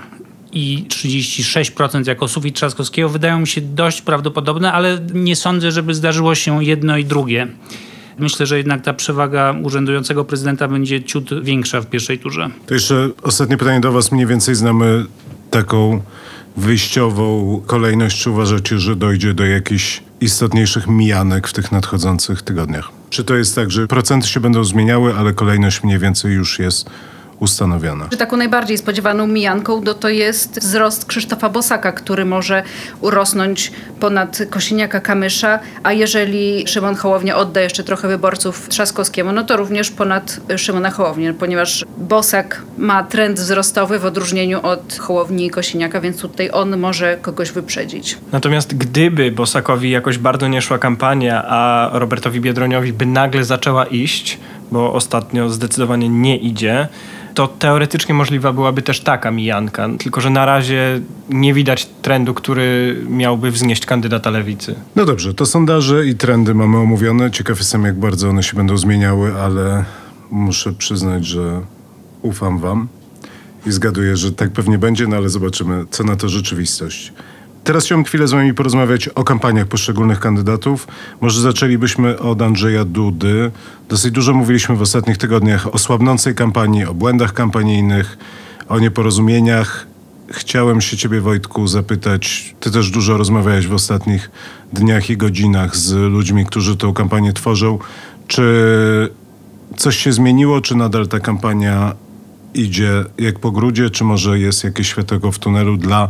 i 0.53 0.85
36% 0.89 2.09
jako 2.09 2.29
sufit 2.29 2.57
Trzaskowskiego 2.57 3.09
wydają 3.09 3.41
mi 3.41 3.47
się 3.47 3.61
dość 3.61 4.03
prawdopodobne, 4.03 4.73
ale 4.73 4.99
nie 5.15 5.37
sądzę, 5.37 5.73
żeby 5.73 5.95
zdarzyło 5.95 6.35
się 6.35 6.65
jedno 6.65 6.97
i 6.97 7.05
drugie. 7.05 7.47
Myślę, 8.19 8.47
że 8.47 8.57
jednak 8.57 8.83
ta 8.83 8.93
przewaga 8.93 9.55
urzędującego 9.63 10.25
prezydenta 10.25 10.69
będzie 10.69 11.03
ciut 11.03 11.45
większa 11.45 11.81
w 11.81 11.87
pierwszej 11.87 12.19
turze. 12.19 12.51
To 12.67 12.75
jeszcze 12.75 13.11
ostatnie 13.23 13.57
pytanie 13.57 13.81
do 13.81 13.93
Was. 13.93 14.13
Mniej 14.13 14.27
więcej 14.27 14.55
znamy 14.55 15.05
taką 15.51 16.03
wyjściową 16.57 17.63
kolejność. 17.67 18.23
Czy 18.23 18.31
uważacie, 18.31 18.79
że 18.79 18.97
dojdzie 18.97 19.35
do 19.35 19.45
jakichś 19.45 20.03
istotniejszych 20.23 20.87
mijanek 20.87 21.49
w 21.49 21.53
tych 21.53 21.73
nadchodzących 21.73 22.43
tygodniach? 22.43 22.89
Czy 23.11 23.25
to 23.25 23.35
jest 23.35 23.55
tak, 23.55 23.71
że 23.71 23.87
procenty 23.87 24.29
się 24.29 24.41
będą 24.41 24.65
zmieniały, 24.65 25.15
ale 25.15 25.33
kolejność 25.33 25.83
mniej 25.83 25.99
więcej 25.99 26.33
już 26.33 26.59
jest 26.59 26.91
ustanowiona. 27.43 28.09
Taką 28.19 28.37
najbardziej 28.37 28.79
spodziewaną 28.79 29.27
mijanką 29.27 29.83
to, 29.83 29.95
to 29.95 30.09
jest 30.09 30.61
wzrost 30.61 31.05
Krzysztofa 31.05 31.49
Bosaka, 31.49 31.93
który 31.93 32.25
może 32.25 32.63
urosnąć 33.01 33.73
ponad 34.01 34.39
Kosiniaka 34.51 35.01
Kamysza, 35.01 35.59
a 35.83 35.93
jeżeli 35.93 36.69
Szymon 36.69 36.95
Hołownia 36.95 37.37
odda 37.37 37.61
jeszcze 37.61 37.85
trochę 37.85 38.09
wyborców 38.09 38.69
Trzaskowskiemu, 38.69 39.33
no 39.33 39.45
to 39.45 39.57
również 39.57 39.91
ponad 39.91 40.41
Szymona 40.57 40.91
Hołownię, 40.91 41.35
ponieważ 41.35 41.85
Bosak 41.99 42.63
ma 42.79 43.05
trend 43.05 43.41
wzrostowy 43.41 43.99
w 43.99 44.05
odróżnieniu 44.05 44.61
od 44.63 44.99
Hołowni 44.99 45.47
i 45.47 45.51
Kosiniaka, 45.51 46.01
więc 46.01 46.21
tutaj 46.21 46.51
on 46.53 46.79
może 46.79 47.17
kogoś 47.23 47.51
wyprzedzić. 47.51 48.19
Natomiast 48.33 48.77
gdyby 48.77 49.31
Bosakowi 49.31 49.91
jakoś 49.91 50.19
bardzo 50.19 50.49
nie 50.49 50.63
szła 50.63 50.79
kampania, 50.79 51.45
a 51.49 51.91
Robertowi 51.93 52.41
Biedroniowi 52.41 52.93
by 52.93 53.07
nagle 53.07 53.45
zaczęła 53.45 53.87
iść, 53.87 54.39
bo 54.73 54.93
ostatnio 54.93 55.51
zdecydowanie 55.51 56.09
nie 56.09 56.37
idzie, 56.37 56.89
to 57.35 57.49
teoretycznie 57.49 58.15
możliwa 58.15 58.53
byłaby 58.53 58.83
też 58.83 59.01
taka 59.01 59.31
mijanka, 59.31 59.89
tylko 59.99 60.21
że 60.21 60.31
na 60.31 60.47
razie 60.47 61.01
nie 61.29 61.55
widać 61.55 61.87
trendu, 62.03 62.35
który 62.35 62.97
miałby 63.09 63.51
wznieść 63.51 63.87
kandydata 63.87 64.31
lewicy. 64.31 64.75
No 64.97 65.05
dobrze, 65.05 65.35
to 65.35 65.47
sondaże 65.47 66.07
i 66.07 66.15
trendy 66.15 66.55
mamy 66.55 66.79
omówione. 66.79 67.31
Ciekaw 67.31 67.59
jestem, 67.59 67.85
jak 67.85 67.99
bardzo 67.99 68.29
one 68.29 68.43
się 68.43 68.57
będą 68.57 68.77
zmieniały, 68.77 69.35
ale 69.35 69.85
muszę 70.31 70.73
przyznać, 70.73 71.27
że 71.27 71.61
ufam 72.23 72.59
wam 72.59 72.89
i 73.67 73.73
zgaduję, 73.73 74.17
że 74.17 74.33
tak 74.33 74.51
pewnie 74.51 74.79
będzie, 74.79 75.07
no 75.07 75.17
ale 75.17 75.29
zobaczymy, 75.29 75.85
co 75.91 76.05
na 76.05 76.17
to 76.17 76.29
rzeczywistość. 76.29 77.13
Teraz 77.65 77.85
chciałbym 77.85 78.05
chwilę 78.05 78.29
z 78.29 78.33
wami 78.33 78.55
porozmawiać 78.55 79.09
o 79.09 79.25
kampaniach 79.25 79.67
poszczególnych 79.67 80.21
kandydatów. 80.21 80.89
Może 81.21 81.41
zaczęlibyśmy 81.41 82.19
od 82.19 82.43
Andrzeja 82.43 82.85
Dudy. 82.85 83.51
Dosyć 83.89 84.11
dużo 84.11 84.35
mówiliśmy 84.35 84.77
w 84.77 84.83
ostatnich 84.83 85.19
tygodniach 85.19 85.75
o 85.75 85.79
słabnącej 85.79 86.35
kampanii, 86.35 86.85
o 86.85 86.95
błędach 86.95 87.33
kampanijnych, 87.33 88.19
o 88.69 88.79
nieporozumieniach. 88.79 89.87
Chciałem 90.31 90.81
się 90.81 90.97
ciebie, 90.97 91.21
Wojtku, 91.21 91.67
zapytać. 91.67 92.55
Ty 92.61 92.71
też 92.71 92.91
dużo 92.91 93.17
rozmawiałeś 93.17 93.67
w 93.67 93.75
ostatnich 93.75 94.31
dniach 94.73 95.11
i 95.11 95.17
godzinach 95.17 95.77
z 95.77 95.93
ludźmi, 95.93 96.47
którzy 96.47 96.77
tę 96.77 96.93
kampanię 96.95 97.33
tworzą. 97.33 97.79
Czy 98.27 98.45
coś 99.77 99.97
się 99.97 100.13
zmieniło, 100.13 100.61
czy 100.61 100.75
nadal 100.75 101.09
ta 101.09 101.21
kampania 101.21 101.95
idzie 102.55 103.05
jak 103.19 103.39
po 103.39 103.51
grudzie, 103.51 103.91
czy 103.91 104.05
może 104.05 104.39
jest 104.39 104.65
jakieś 104.65 104.89
światełko 104.89 105.33
w 105.33 105.39
tunelu 105.39 105.77
dla 105.77 106.09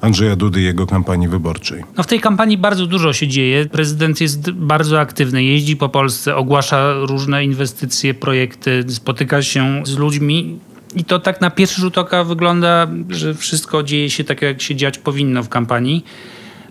Andrzeja 0.00 0.36
Dudy 0.36 0.60
i 0.60 0.64
jego 0.64 0.86
kampanii 0.86 1.28
wyborczej. 1.28 1.84
No 1.96 2.02
w 2.02 2.06
tej 2.06 2.20
kampanii 2.20 2.58
bardzo 2.58 2.86
dużo 2.86 3.12
się 3.12 3.28
dzieje. 3.28 3.66
Prezydent 3.66 4.20
jest 4.20 4.50
bardzo 4.50 5.00
aktywny, 5.00 5.44
jeździ 5.44 5.76
po 5.76 5.88
Polsce, 5.88 6.36
ogłasza 6.36 6.94
różne 6.94 7.44
inwestycje, 7.44 8.14
projekty, 8.14 8.84
spotyka 8.88 9.42
się 9.42 9.82
z 9.86 9.98
ludźmi. 9.98 10.58
I 10.96 11.04
to 11.04 11.18
tak 11.18 11.40
na 11.40 11.50
pierwszy 11.50 11.80
rzut 11.80 11.98
oka 11.98 12.24
wygląda, 12.24 12.86
że 13.08 13.34
wszystko 13.34 13.82
dzieje 13.82 14.10
się 14.10 14.24
tak, 14.24 14.42
jak 14.42 14.62
się 14.62 14.76
dziać 14.76 14.98
powinno 14.98 15.42
w 15.42 15.48
kampanii. 15.48 16.04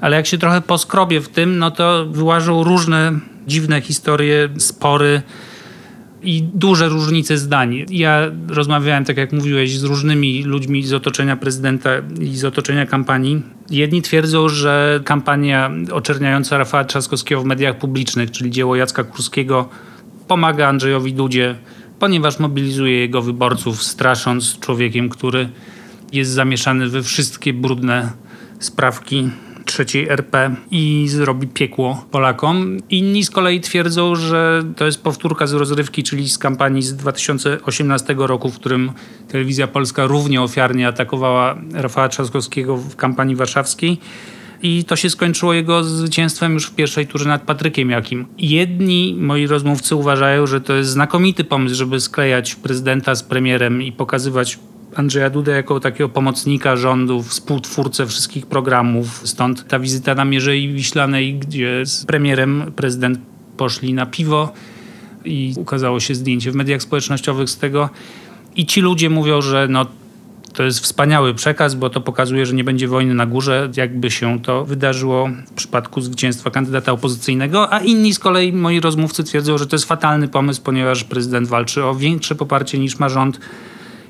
Ale 0.02 0.18
jak 0.18 0.28
się 0.28 0.38
trochę 0.38 0.62
poskrobie 0.62 1.22
w 1.22 1.30
tym, 1.30 1.58
no 1.58 1.72
to 1.72 2.06
wyłażą 2.06 2.64
różne 2.64 3.12
dziwne 3.48 3.82
historie, 3.82 4.50
spory 4.58 5.22
i 6.24 6.44
duże 6.54 6.90
różnice 6.90 7.38
zdań. 7.38 7.86
Ja 7.90 8.32
rozmawiałem, 8.48 9.06
tak 9.06 9.18
jak 9.18 9.34
mówiłeś, 9.34 9.78
z 9.80 9.84
różnymi 9.84 10.44
ludźmi 10.44 10.84
z 10.84 10.94
otoczenia 10.94 11.36
prezydenta 11.36 11.90
i 12.22 12.36
z 12.36 12.46
otoczenia 12.46 12.86
kampanii. 12.86 13.42
Jedni 13.70 14.02
twierdzą, 14.02 14.50
że 14.50 15.02
kampania 15.06 15.72
oczerniająca 15.92 16.58
Rafała 16.58 16.84
Trzaskowskiego 16.84 17.42
w 17.42 17.46
mediach 17.46 17.78
publicznych, 17.78 18.32
czyli 18.32 18.52
dzieło 18.52 18.76
Jacka 18.76 19.04
Kurskiego, 19.04 19.70
pomaga 20.28 20.68
Andrzejowi 20.68 21.14
Dudzie, 21.14 21.56
ponieważ 22.00 22.40
mobilizuje 22.40 23.00
jego 23.00 23.22
wyborców, 23.22 23.84
strasząc 23.84 24.60
człowiekiem, 24.60 25.10
który 25.10 25.50
jest 26.14 26.32
zamieszany 26.32 26.90
we 26.90 27.04
wszystkie 27.04 27.54
brudne 27.54 28.12
sprawki 28.60 29.30
trzeciej 29.66 30.10
RP 30.10 30.56
i 30.72 31.06
zrobi 31.10 31.48
piekło 31.48 32.06
Polakom. 32.12 32.78
Inni 32.90 33.24
z 33.24 33.30
kolei 33.30 33.62
twierdzą, 33.62 34.16
że 34.16 34.64
to 34.76 34.86
jest 34.86 35.04
powtórka 35.04 35.48
z 35.48 35.54
rozrywki, 35.54 36.04
czyli 36.04 36.30
z 36.30 36.38
kampanii 36.38 36.82
z 36.82 36.96
2018 36.96 38.16
roku, 38.18 38.50
w 38.50 38.60
którym 38.60 38.92
telewizja 39.28 39.68
polska 39.68 40.06
równie 40.06 40.42
ofiarnie 40.42 40.88
atakowała 40.88 41.56
Rafała 41.74 42.10
Trzaskowskiego 42.10 42.78
w 42.78 42.96
kampanii 42.96 43.36
warszawskiej. 43.36 43.98
I 44.64 44.84
to 44.84 44.96
się 44.96 45.10
skończyło 45.10 45.54
jego 45.54 45.84
zwycięstwem 45.84 46.54
już 46.54 46.66
w 46.66 46.76
pierwszej 46.76 47.08
turze 47.08 47.30
nad 47.30 47.42
Patrykiem 47.42 47.90
Jakim. 47.90 48.26
Jedni 48.38 49.16
moi 49.20 49.48
rozmówcy 49.48 49.96
uważają, 49.96 50.48
że 50.48 50.62
to 50.62 50.74
jest 50.74 50.90
znakomity 50.90 51.44
pomysł, 51.44 51.76
żeby 51.76 52.00
sklejać 52.00 52.56
prezydenta 52.56 53.16
z 53.16 53.24
premierem 53.24 53.82
i 53.82 53.92
pokazywać 53.92 54.60
Andrzeja 54.96 55.30
Dudę 55.30 55.52
jako 55.52 55.80
takiego 55.80 56.10
pomocnika 56.10 56.76
rządu, 56.76 57.24
współtwórcę 57.24 58.08
wszystkich 58.08 58.46
programów. 58.46 59.22
Stąd 59.24 59.68
ta 59.68 59.80
wizyta 59.80 60.16
na 60.16 60.26
Mierzei 60.26 60.74
Wiślanej, 60.74 61.36
gdzie 61.36 61.86
z 61.86 62.06
premierem 62.06 62.72
prezydent 62.76 63.20
poszli 63.58 63.94
na 63.94 64.06
piwo 64.06 64.54
i 65.26 65.54
ukazało 65.58 66.00
się 66.00 66.16
zdjęcie 66.16 66.52
w 66.52 66.56
mediach 66.56 66.82
społecznościowych 66.82 67.50
z 67.50 67.58
tego. 67.58 67.90
I 68.56 68.66
ci 68.66 68.82
ludzie 68.82 69.10
mówią, 69.10 69.42
że 69.42 69.68
no, 69.70 69.86
to 70.54 70.64
jest 70.64 70.80
wspaniały 70.80 71.34
przekaz, 71.34 71.76
bo 71.76 71.90
to 71.90 72.02
pokazuje, 72.02 72.46
że 72.46 72.54
nie 72.54 72.64
będzie 72.64 72.88
wojny 72.88 73.14
na 73.14 73.26
górze, 73.26 73.70
jakby 73.78 74.12
się 74.12 74.40
to 74.40 74.66
wydarzyło 74.66 75.30
w 75.52 75.54
przypadku 75.54 76.02
zwycięstwa 76.02 76.52
kandydata 76.52 76.92
opozycyjnego, 76.92 77.74
a 77.74 77.80
inni 77.80 78.14
z 78.14 78.20
kolei, 78.20 78.54
moi 78.54 78.80
rozmówcy 78.80 79.24
twierdzą, 79.24 79.58
że 79.58 79.68
to 79.68 79.76
jest 79.76 79.86
fatalny 79.86 80.28
pomysł, 80.28 80.62
ponieważ 80.64 81.04
prezydent 81.04 81.48
walczy 81.48 81.84
o 81.84 81.96
większe 81.96 82.36
poparcie 82.36 82.80
niż 82.80 83.00
ma 83.00 83.10
rząd 83.10 83.40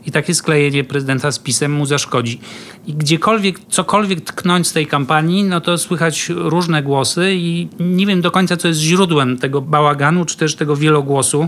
i 0.05 0.11
takie 0.11 0.33
sklejenie 0.33 0.83
prezydenta 0.83 1.31
z 1.31 1.39
pisem 1.39 1.71
mu 1.73 1.85
zaszkodzi. 1.85 2.39
I 2.87 2.93
gdziekolwiek, 2.93 3.59
cokolwiek 3.69 4.21
tknąć 4.21 4.67
z 4.67 4.73
tej 4.73 4.87
kampanii, 4.87 5.43
no 5.43 5.61
to 5.61 5.77
słychać 5.77 6.29
różne 6.29 6.83
głosy 6.83 7.33
i 7.33 7.67
nie 7.79 8.05
wiem 8.05 8.21
do 8.21 8.31
końca, 8.31 8.57
co 8.57 8.67
jest 8.67 8.79
źródłem 8.79 9.37
tego 9.37 9.61
bałaganu, 9.61 10.25
czy 10.25 10.37
też 10.37 10.55
tego 10.55 10.75
wielogłosu. 10.75 11.47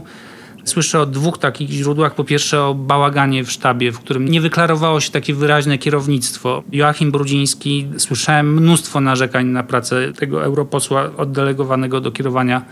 Słyszę 0.63 1.01
o 1.01 1.05
dwóch 1.05 1.37
takich 1.37 1.69
źródłach. 1.69 2.15
Po 2.15 2.23
pierwsze 2.23 2.63
o 2.63 2.73
bałaganie 2.73 3.43
w 3.43 3.51
sztabie, 3.51 3.91
w 3.91 3.99
którym 3.99 4.27
nie 4.27 4.41
wyklarowało 4.41 4.99
się 4.99 5.11
takie 5.11 5.33
wyraźne 5.33 5.77
kierownictwo. 5.77 6.63
Joachim 6.71 7.11
Brudziński, 7.11 7.87
słyszałem 7.97 8.53
mnóstwo 8.53 9.01
narzekań 9.01 9.45
na 9.45 9.63
pracę 9.63 10.13
tego 10.13 10.43
europosła 10.43 11.09
oddelegowanego 11.17 12.01
do 12.01 12.11
kierowania 12.11 12.65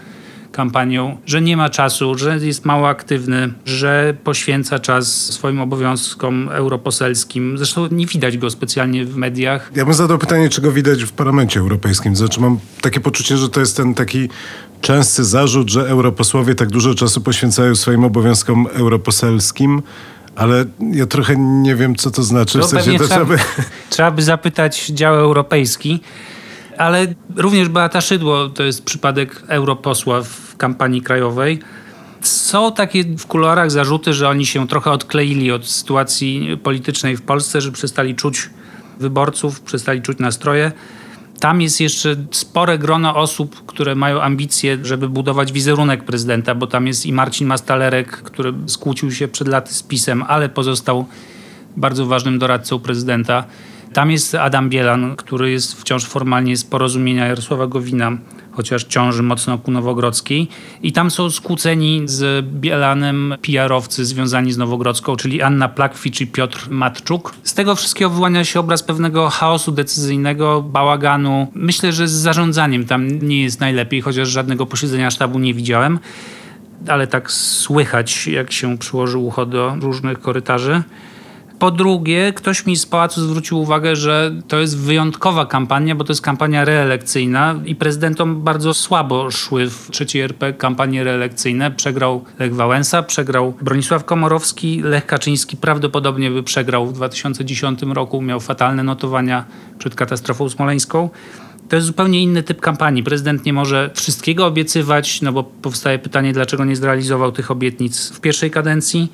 kampanią, 0.56 1.18
że 1.26 1.42
nie 1.42 1.58
ma 1.58 1.70
czasu, 1.70 2.18
że 2.18 2.38
jest 2.38 2.66
mało 2.66 2.90
aktywny, 2.90 3.54
że 3.66 4.14
poświęca 4.24 4.80
czas 4.80 5.08
swoim 5.08 5.62
obowiązkom 5.62 6.50
europoselskim. 6.52 7.58
Zresztą 7.58 7.88
nie 7.92 8.06
widać 8.06 8.38
go 8.38 8.50
specjalnie 8.50 9.06
w 9.06 9.16
mediach. 9.16 9.72
Ja 9.76 9.86
bym 9.86 9.94
zadał 9.94 10.18
pytanie, 10.18 10.50
czego 10.50 10.72
widać 10.72 11.04
w 11.04 11.12
Parlamencie 11.12 11.60
Europejskim. 11.60 12.16
Znaczy 12.16 12.42
mam 12.42 12.60
takie 12.82 13.00
poczucie, 13.00 13.38
że 13.38 13.50
to 13.50 13.60
jest 13.60 13.78
ten 13.78 13.94
taki 13.94 14.30
częsty 14.82 15.24
zarzut, 15.24 15.70
że 15.70 15.90
europosłowie 15.90 16.56
tak 16.56 16.70
dużo 16.70 16.96
czasu 16.96 17.22
poświęcają 17.22 17.76
swoim 17.76 18.04
obowiązkom 18.04 18.68
europoselskim, 18.74 19.82
ale 20.36 20.66
ja 20.92 21.06
trochę 21.06 21.36
nie 21.38 21.76
wiem, 21.76 21.96
co 21.96 22.12
to 22.12 22.24
znaczy. 22.24 22.58
No, 22.58 22.68
w 22.68 22.70
sensie, 22.70 22.98
to 22.98 23.08
trzeba, 23.08 23.26
by... 23.26 23.38
trzeba 23.90 24.12
by 24.12 24.24
zapytać 24.24 24.86
dział 24.88 25.16
europejski. 25.16 26.00
Ale 26.78 27.08
również 27.36 27.70
Beata 27.70 28.02
Szydło 28.02 28.50
to 28.50 28.64
jest 28.64 28.86
przypadek 28.86 29.44
europosła 29.48 30.22
w 30.24 30.58
kampanii 30.58 31.02
krajowej. 31.02 31.60
Są 32.22 32.72
takie 32.72 33.04
w 33.04 33.26
kuluarach 33.28 33.72
zarzuty, 33.72 34.14
że 34.14 34.30
oni 34.30 34.46
się 34.46 34.68
trochę 34.68 34.92
odkleili 34.92 35.52
od 35.52 35.68
sytuacji 35.68 36.58
politycznej 36.64 37.18
w 37.18 37.22
Polsce, 37.22 37.62
że 37.62 37.72
przestali 37.72 38.16
czuć 38.16 38.50
wyborców, 39.00 39.62
przestali 39.62 40.02
czuć 40.02 40.20
nastroje. 40.20 40.72
Tam 41.40 41.62
jest 41.62 41.82
jeszcze 41.82 42.16
spore 42.32 42.78
grono 42.78 43.16
osób, 43.16 43.66
które 43.66 43.96
mają 43.96 44.22
ambicje, 44.22 44.78
żeby 44.84 45.10
budować 45.10 45.52
wizerunek 45.52 46.04
prezydenta, 46.04 46.56
bo 46.56 46.68
tam 46.68 46.88
jest 46.88 47.06
i 47.06 47.14
Marcin 47.14 47.48
Mastalerek, 47.48 48.12
który 48.12 48.54
skłócił 48.68 49.12
się 49.12 49.28
przed 49.28 49.48
laty 49.48 49.74
z 49.74 49.84
PiSem, 49.84 50.24
ale 50.28 50.50
pozostał 50.50 51.06
bardzo 51.78 52.06
ważnym 52.06 52.40
doradcą 52.40 52.80
prezydenta. 52.80 53.44
Tam 53.96 54.12
jest 54.12 54.36
Adam 54.36 54.70
Bielan, 54.70 55.16
który 55.16 55.52
jest 55.52 55.82
wciąż 55.82 56.06
formalnie 56.06 56.58
z 56.58 56.64
porozumienia 56.64 57.28
Jarosława 57.28 57.68
Gowina, 57.68 58.18
chociaż 58.52 58.84
ciąży 58.84 59.24
mocno 59.24 59.58
ku 59.58 59.72
Nowogrodzkiej. 59.72 60.48
I 60.84 60.92
tam 60.92 61.12
są 61.12 61.30
skłóceni 61.30 62.02
z 62.06 62.46
Bielanem 62.46 63.36
PR-owcy 63.42 64.06
związani 64.06 64.52
z 64.52 64.58
Nowogrodzką, 64.58 65.16
czyli 65.16 65.42
Anna 65.42 65.70
Plakwicz 65.70 66.22
i 66.22 66.28
Piotr 66.28 66.68
Matczuk. 66.70 67.34
Z 67.44 67.54
tego 67.54 67.76
wszystkiego 67.76 68.10
wyłania 68.10 68.46
się 68.46 68.60
obraz 68.60 68.84
pewnego 68.84 69.30
chaosu 69.30 69.72
decyzyjnego, 69.72 70.62
bałaganu. 70.62 71.48
Myślę, 71.54 71.94
że 71.94 72.08
z 72.08 72.12
zarządzaniem 72.12 72.86
tam 72.86 73.08
nie 73.08 73.44
jest 73.44 73.60
najlepiej, 73.60 74.02
chociaż 74.02 74.30
żadnego 74.30 74.66
posiedzenia 74.66 75.12
sztabu 75.12 75.40
nie 75.40 75.54
widziałem. 75.54 76.00
Ale 76.88 77.08
tak 77.08 77.32
słychać, 77.32 78.28
jak 78.28 78.52
się 78.52 78.78
przyłoży 78.78 79.18
ucho 79.18 79.46
do 79.46 79.78
różnych 79.82 80.20
korytarzy. 80.20 80.84
Po 81.60 81.72
drugie, 81.72 82.34
ktoś 82.34 82.66
mi 82.66 82.76
z 82.76 82.86
pałacu 82.86 83.22
zwrócił 83.22 83.60
uwagę, 83.60 83.96
że 83.96 84.32
to 84.48 84.60
jest 84.60 84.78
wyjątkowa 84.78 85.46
kampania, 85.46 85.96
bo 85.96 86.04
to 86.04 86.14
jest 86.14 86.22
kampania 86.22 86.66
reelekcyjna 86.66 87.56
i 87.66 87.76
prezydentom 87.76 88.42
bardzo 88.42 88.74
słabo 88.74 89.32
szły 89.32 89.70
w 89.70 89.92
trzeciej 89.92 90.22
RP 90.22 90.54
kampanie 90.54 91.04
reelekcyjne. 91.04 91.72
Przegrał 91.72 92.24
Lech 92.40 92.56
Wałęsa, 92.56 93.04
przegrał 93.04 93.54
Bronisław 93.62 94.06
Komorowski, 94.06 94.82
Lech 94.82 95.06
Kaczyński 95.06 95.58
prawdopodobnie 95.58 96.32
by 96.32 96.44
przegrał 96.44 96.88
w 96.88 96.94
2010 96.94 97.82
roku, 97.82 98.22
miał 98.22 98.40
fatalne 98.40 98.84
notowania 98.84 99.46
przed 99.78 99.96
katastrofą 99.96 100.50
smoleńską. 100.50 101.10
To 101.70 101.76
jest 101.76 101.88
zupełnie 101.88 102.24
inny 102.24 102.44
typ 102.44 102.62
kampanii. 102.62 103.04
Prezydent 103.04 103.46
nie 103.46 103.54
może 103.54 103.90
wszystkiego 103.94 104.46
obiecywać, 104.46 105.22
no 105.22 105.32
bo 105.32 105.44
powstaje 105.44 106.00
pytanie, 106.00 106.34
dlaczego 106.34 106.66
nie 106.66 106.76
zrealizował 106.76 107.32
tych 107.32 107.52
obietnic 107.52 108.10
w 108.10 108.22
pierwszej 108.22 108.52
kadencji 108.52 109.12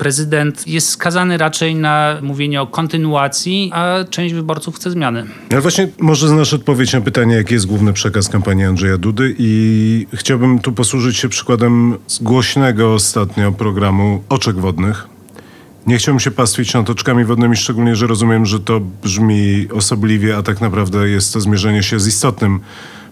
prezydent 0.00 0.66
jest 0.66 0.88
skazany 0.88 1.38
raczej 1.38 1.74
na 1.74 2.18
mówienie 2.22 2.62
o 2.62 2.66
kontynuacji, 2.66 3.70
a 3.74 4.04
część 4.10 4.34
wyborców 4.34 4.76
chce 4.76 4.90
zmiany. 4.90 5.26
Ale 5.50 5.60
właśnie 5.60 5.88
może 5.98 6.28
znasz 6.28 6.54
odpowiedź 6.54 6.92
na 6.92 7.00
pytanie, 7.00 7.34
jaki 7.34 7.54
jest 7.54 7.66
główny 7.66 7.92
przekaz 7.92 8.28
kampanii 8.28 8.64
Andrzeja 8.64 8.98
Dudy 8.98 9.34
i 9.38 10.06
chciałbym 10.14 10.58
tu 10.58 10.72
posłużyć 10.72 11.16
się 11.16 11.28
przykładem 11.28 11.96
z 12.06 12.18
głośnego 12.18 12.94
ostatnio 12.94 13.52
programu 13.52 14.22
Oczek 14.28 14.56
Wodnych. 14.56 15.08
Nie 15.86 15.98
chciałbym 15.98 16.20
się 16.20 16.30
pastwić 16.30 16.74
nad 16.74 16.90
oczkami 16.90 17.24
wodnymi, 17.24 17.56
szczególnie, 17.56 17.96
że 17.96 18.06
rozumiem, 18.06 18.46
że 18.46 18.60
to 18.60 18.80
brzmi 18.80 19.68
osobliwie, 19.72 20.36
a 20.36 20.42
tak 20.42 20.60
naprawdę 20.60 21.08
jest 21.08 21.32
to 21.32 21.40
zmierzenie 21.40 21.82
się 21.82 22.00
z 22.00 22.06
istotnym 22.06 22.60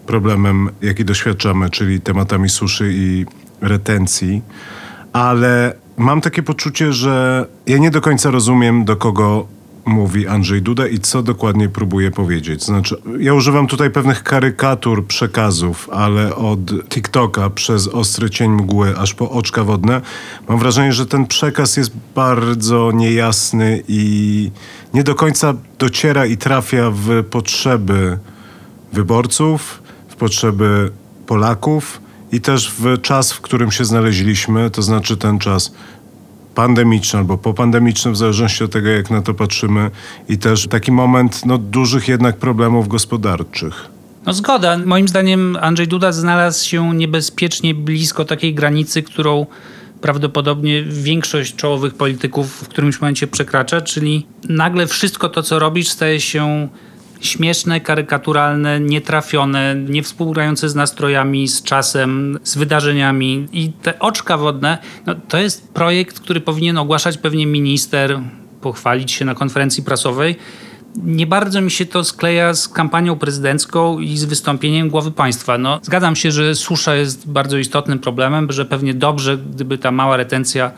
problemem, 0.07 0.71
jaki 0.83 1.05
doświadczamy, 1.05 1.71
czyli 1.71 2.01
tematami 2.01 2.49
suszy 2.49 2.91
i 2.95 3.27
retencji. 3.61 4.43
Ale 5.13 5.75
mam 5.99 6.21
takie 6.21 6.43
poczucie, 6.43 6.93
że 6.93 7.47
ja 7.67 7.79
nie 7.79 7.91
do 7.91 8.01
końca 8.01 8.31
rozumiem, 8.31 8.85
do 8.85 8.97
kogo 8.97 9.47
mówi 9.85 10.27
Andrzej 10.27 10.63
Duda 10.63 10.87
i 10.87 10.99
co 10.99 11.23
dokładnie 11.23 11.69
próbuje 11.69 12.11
powiedzieć. 12.11 12.65
Znaczy, 12.65 12.97
ja 13.19 13.35
używam 13.35 13.67
tutaj 13.67 13.91
pewnych 13.91 14.23
karykatur 14.23 15.07
przekazów, 15.07 15.89
ale 15.93 16.35
od 16.35 16.61
TikToka 16.89 17.51
przez 17.51 17.89
ostry 17.89 18.31
cień 18.31 18.51
mgły 18.51 18.99
aż 18.99 19.15
po 19.15 19.31
oczka 19.31 19.65
wodne, 19.65 20.01
mam 20.49 20.59
wrażenie, 20.59 20.93
że 20.93 21.07
ten 21.07 21.27
przekaz 21.27 21.77
jest 21.77 21.93
bardzo 22.15 22.93
niejasny 22.93 23.83
i 23.89 24.51
nie 24.95 25.05
do 25.05 25.15
końca 25.15 25.55
dociera 25.79 26.27
i 26.27 26.37
trafia 26.37 26.91
w 26.91 27.25
potrzeby 27.25 28.19
wyborców, 28.93 29.83
w 30.09 30.17
potrzeby 30.17 30.91
Polaków 31.27 32.08
i 32.33 32.41
też 32.41 32.75
w 32.79 33.01
czas, 33.01 33.33
w 33.33 33.41
którym 33.41 33.71
się 33.71 33.85
znaleźliśmy, 33.85 34.71
to 34.71 34.83
znaczy 34.83 35.17
ten 35.17 35.39
czas 35.39 35.73
pandemiczny 36.55 37.19
albo 37.19 37.39
popandemiczny, 37.39 38.13
w 38.13 38.17
zależności 38.17 38.65
od 38.65 38.73
tego, 38.73 38.89
jak 38.89 39.11
na 39.11 39.23
to 39.23 39.35
patrzymy, 39.35 39.91
i 40.29 40.39
też 40.39 40.67
taki 40.67 40.93
moment 40.93 41.47
no, 41.47 41.59
dużych 41.59 42.09
jednak 42.09 42.37
problemów 42.37 42.89
gospodarczych. 42.89 43.89
No 44.27 44.33
zgoda. 44.33 44.79
Moim 44.79 45.09
zdaniem 45.09 45.59
Andrzej 45.61 45.89
Duda 45.89 46.13
znalazł 46.13 46.69
się 46.69 46.95
niebezpiecznie 46.95 47.75
blisko 47.75 48.25
takiej 48.25 48.55
granicy, 48.55 49.03
którą 49.03 49.47
prawdopodobnie 50.01 50.83
większość 50.83 51.57
czołowych 51.57 51.95
polityków 51.95 52.53
w 52.53 52.69
którymś 52.69 53.01
momencie 53.01 53.27
przekracza, 53.27 53.81
czyli 53.81 54.27
nagle 54.49 54.87
wszystko 54.87 55.29
to, 55.29 55.43
co 55.43 55.59
robisz, 55.59 55.89
staje 55.89 56.21
się 56.21 56.69
śmieszne, 57.21 57.81
karykaturalne, 57.81 58.81
nietrafione, 58.81 59.75
niewspółgrające 59.75 60.69
z 60.69 60.75
nastrojami, 60.75 61.49
z 61.49 61.63
czasem, 61.63 62.39
z 62.43 62.57
wydarzeniami. 62.57 63.49
I 63.53 63.73
te 63.73 63.99
oczka 63.99 64.37
wodne, 64.37 64.79
no, 65.07 65.15
to 65.29 65.39
jest 65.39 65.73
projekt, 65.73 66.21
który 66.21 66.41
powinien 66.41 66.79
ogłaszać 66.79 67.19
pewnie 67.19 67.47
minister, 67.47 68.21
pochwalić 68.61 69.13
się 69.13 69.25
na 69.25 69.35
konferencji 69.35 69.83
prasowej. 69.83 70.37
Nie 70.97 71.27
bardzo 71.27 71.61
mi 71.61 71.71
się 71.71 71.87
to 71.87 72.05
skleja 72.05 72.55
z 72.55 72.69
kampanią 72.69 73.19
prezydencką 73.19 73.99
i 73.99 74.17
z 74.17 74.25
wystąpieniem 74.25 74.91
głowy 74.91 75.11
państwa. 75.11 75.59
No, 75.59 75.81
zgadzam 75.83 76.17
się, 76.17 76.31
że 76.31 76.55
susza 76.55 76.95
jest 76.95 77.31
bardzo 77.31 77.59
istotnym 77.59 77.99
problemem, 77.99 78.53
że 78.53 78.65
pewnie 78.65 78.95
dobrze, 78.95 79.39
gdyby 79.39 79.79
ta 79.79 79.91
mała 79.91 80.17
retencja 80.17 80.71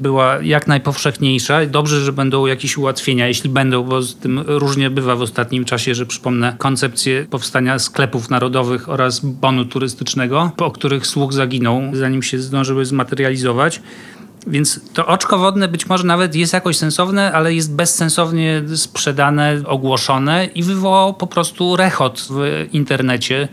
była 0.00 0.38
jak 0.42 0.66
najpowszechniejsza. 0.66 1.66
Dobrze, 1.66 2.00
że 2.00 2.12
będą 2.12 2.46
jakieś 2.46 2.76
ułatwienia, 2.78 3.28
jeśli 3.28 3.50
będą, 3.50 3.82
bo 3.82 4.02
z 4.02 4.16
tym 4.16 4.44
różnie 4.46 4.90
bywa 4.90 5.16
w 5.16 5.22
ostatnim 5.22 5.64
czasie, 5.64 5.94
że 5.94 6.06
przypomnę 6.06 6.54
koncepcję 6.58 7.26
powstania 7.30 7.78
sklepów 7.78 8.30
narodowych 8.30 8.88
oraz 8.88 9.20
bonu 9.20 9.64
turystycznego, 9.64 10.50
po 10.56 10.70
których 10.70 11.06
słuch 11.06 11.32
zaginął, 11.32 11.82
zanim 11.92 12.22
się 12.22 12.38
zdążyły 12.38 12.84
zmaterializować. 12.84 13.82
Więc 14.46 14.80
to 14.92 15.06
oczko 15.06 15.38
wodne 15.38 15.68
być 15.68 15.86
może 15.86 16.04
nawet 16.04 16.34
jest 16.34 16.52
jakoś 16.52 16.76
sensowne, 16.76 17.32
ale 17.32 17.54
jest 17.54 17.74
bezsensownie 17.74 18.62
sprzedane, 18.74 19.62
ogłoszone 19.64 20.48
i 20.54 20.62
wywołało 20.62 21.14
po 21.14 21.26
prostu 21.26 21.76
rechot 21.76 22.28
w 22.30 22.66
internecie 22.72 23.48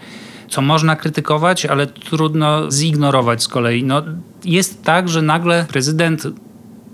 co 0.54 0.62
można 0.62 0.96
krytykować, 0.96 1.66
ale 1.66 1.88
trudno 1.88 2.72
zignorować 2.72 3.44
z 3.44 3.48
kolei. 3.48 3.84
No, 3.84 4.02
jest 4.46 4.84
tak, 4.84 5.10
że 5.10 5.22
nagle 5.22 5.66
prezydent 5.70 6.24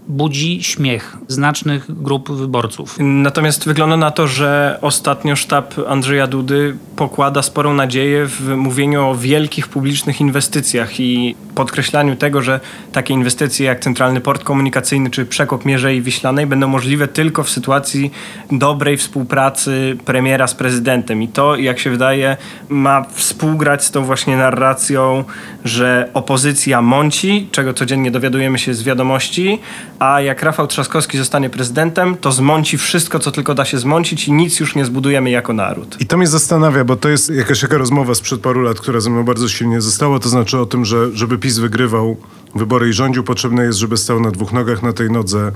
budzi 0.10 0.64
śmiech 0.64 1.18
znacznych 1.28 2.02
grup 2.02 2.32
wyborców. 2.32 2.96
Natomiast 3.00 3.66
wygląda 3.66 3.98
na 3.98 4.12
to, 4.12 4.28
że 4.28 4.78
ostatnio 4.82 5.36
sztab 5.36 5.74
Andrzeja 5.88 6.28
Dudy 6.28 6.76
pokłada 6.96 7.42
sporą 7.42 7.74
nadzieję 7.74 8.26
w 8.26 8.56
mówieniu 8.56 9.08
o 9.08 9.16
wielkich 9.16 9.68
publicznych 9.68 10.22
inwestycjach 10.22 11.00
i 11.00 11.36
podkreślaniu 11.56 12.16
tego, 12.16 12.42
że 12.42 12.60
takie 12.92 13.14
inwestycje 13.14 13.66
jak 13.66 13.80
Centralny 13.80 14.22
Port 14.22 14.44
Komunikacyjny 14.44 15.10
czy 15.10 15.26
przekop 15.26 15.66
Mierzei 15.66 16.02
Wiślanej 16.02 16.48
będą 16.48 16.68
możliwe 16.68 17.08
tylko 17.08 17.44
w 17.44 17.50
sytuacji 17.50 18.12
dobrej 18.52 18.98
współpracy 18.98 19.98
premiera 20.06 20.48
z 20.48 20.56
prezydentem. 20.56 21.24
I 21.24 21.28
to, 21.28 21.56
jak 21.56 21.80
się 21.80 21.90
wydaje, 21.90 22.38
ma 22.70 23.06
współgrać 23.14 23.84
z 23.84 23.92
tą 23.92 24.06
właśnie 24.06 24.38
narracją, 24.38 25.24
że 25.66 26.10
opozycja 26.14 26.82
mąci, 26.82 27.48
czego 27.52 27.74
codziennie 27.74 28.12
dowiadujemy 28.12 28.60
się 28.60 28.74
z 28.74 28.84
wiadomości, 28.84 29.60
a 30.00 30.22
jak 30.22 30.44
Rafał 30.44 30.68
Trzaskowski 30.68 31.18
zostanie 31.18 31.50
prezydentem, 31.50 32.18
to 32.18 32.32
zmąci 32.32 32.78
wszystko, 32.78 33.20
co 33.20 33.32
tylko 33.32 33.56
da 33.56 33.66
się 33.66 33.78
zmącić 33.78 34.28
i 34.28 34.32
nic 34.32 34.60
już 34.60 34.76
nie 34.76 34.86
zbudujemy 34.86 35.30
jako 35.30 35.54
naród. 35.54 35.98
I 36.00 36.06
to 36.06 36.18
mnie 36.18 36.28
zastanawia, 36.28 36.84
bo 36.84 36.96
to 36.96 37.10
jest 37.10 37.30
jakaś 37.30 37.62
taka 37.62 37.78
rozmowa 37.78 38.16
sprzed 38.16 38.42
paru 38.42 38.62
lat, 38.62 38.80
która 38.80 39.00
ze 39.00 39.10
mną 39.10 39.24
bardzo 39.24 39.50
silnie 39.50 39.82
została, 39.82 40.20
to 40.20 40.30
znaczy 40.30 40.58
o 40.60 40.66
tym, 40.66 40.86
że 40.86 41.12
żeby 41.14 41.38
PiS 41.38 41.60
wygrywał 41.60 42.18
wybory 42.56 42.90
i 42.90 42.94
rządził, 42.94 43.24
potrzebne 43.24 43.64
jest, 43.64 43.80
żeby 43.80 43.98
stał 43.98 44.20
na 44.20 44.32
dwóch 44.32 44.54
nogach, 44.54 44.84
na 44.84 44.94
tej 44.94 45.12
nodze 45.12 45.52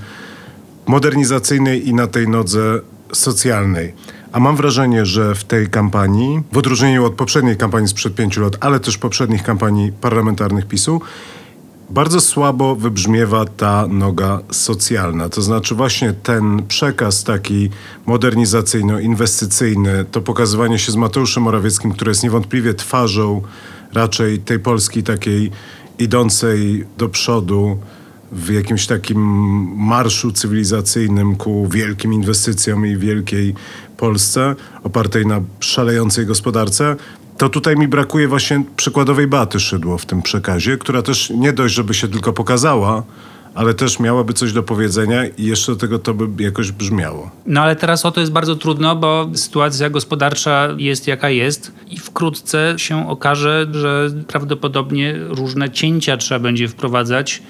modernizacyjnej 0.88 1.90
i 1.90 1.94
na 1.94 2.08
tej 2.08 2.28
nodze 2.28 2.80
socjalnej. 3.14 3.94
A 4.32 4.40
mam 4.40 4.56
wrażenie, 4.56 5.06
że 5.06 5.36
w 5.36 5.44
tej 5.44 5.70
kampanii, 5.70 6.42
w 6.52 6.58
odróżnieniu 6.58 7.06
od 7.06 7.14
poprzedniej 7.14 7.58
kampanii 7.58 7.88
sprzed 7.88 8.16
pięciu 8.16 8.42
lat, 8.42 8.58
ale 8.60 8.80
też 8.80 8.98
poprzednich 8.98 9.44
kampanii 9.44 9.92
parlamentarnych 9.92 10.68
PiSu, 10.68 11.02
bardzo 11.90 12.22
słabo 12.22 12.76
wybrzmiewa 12.76 13.46
ta 13.46 13.88
noga 13.88 14.40
socjalna. 14.52 15.30
To 15.30 15.42
znaczy 15.42 15.76
właśnie 15.76 16.14
ten 16.14 16.64
przekaz 16.68 17.24
taki 17.24 17.70
modernizacyjno-inwestycyjny, 18.06 20.06
to 20.12 20.22
pokazywanie 20.22 20.80
się 20.80 20.92
z 20.92 20.96
Mateuszem 20.96 21.44
Morawieckim, 21.44 21.92
które 21.92 22.12
jest 22.12 22.24
niewątpliwie 22.24 22.74
twarzą 22.74 23.42
raczej 23.94 24.40
tej 24.40 24.60
Polski 24.60 25.04
takiej 25.04 25.52
idącej 26.00 26.86
do 26.98 27.10
przodu 27.10 27.78
w 28.32 28.50
jakimś 28.50 28.88
takim 28.88 29.20
marszu 29.76 30.32
cywilizacyjnym 30.32 31.36
ku 31.36 31.68
wielkim 31.68 32.14
inwestycjom 32.14 32.86
i 32.86 32.98
wielkiej 32.98 33.56
Polsce, 33.98 34.56
opartej 34.84 35.26
na 35.26 35.42
szalejącej 35.60 36.26
gospodarce, 36.26 36.96
to 37.38 37.50
tutaj 37.50 37.76
mi 37.76 37.88
brakuje 37.88 38.28
właśnie 38.28 38.64
przykładowej 38.76 39.28
Baty 39.28 39.60
Szydło 39.60 39.98
w 39.98 40.06
tym 40.06 40.22
przekazie, 40.22 40.78
która 40.78 41.02
też 41.02 41.30
nie 41.30 41.54
dość, 41.54 41.76
żeby 41.76 41.94
się 41.94 42.08
tylko 42.08 42.34
pokazała, 42.34 43.04
ale 43.56 43.74
też 43.74 44.00
miałaby 44.00 44.34
coś 44.34 44.54
do 44.54 44.64
powiedzenia 44.64 45.26
i 45.28 45.46
jeszcze 45.46 45.72
do 45.72 45.78
tego 45.78 46.00
to 46.00 46.14
by 46.14 46.44
jakoś 46.44 46.72
brzmiało. 46.72 47.32
No 47.46 47.62
ale 47.62 47.76
teraz 47.76 48.06
o 48.06 48.12
to 48.12 48.20
jest 48.20 48.32
bardzo 48.32 48.56
trudno, 48.56 48.96
bo 48.96 49.30
sytuacja 49.34 49.90
gospodarcza 49.90 50.70
jest 50.78 51.08
jaka 51.08 51.30
jest 51.30 51.72
i 51.90 52.00
wkrótce 52.00 52.74
się 52.78 53.10
okaże, 53.10 53.68
że 53.72 54.10
prawdopodobnie 54.28 55.16
różne 55.28 55.72
cięcia 55.72 56.18
trzeba 56.18 56.40
będzie 56.40 56.68
wprowadzać 56.68 57.42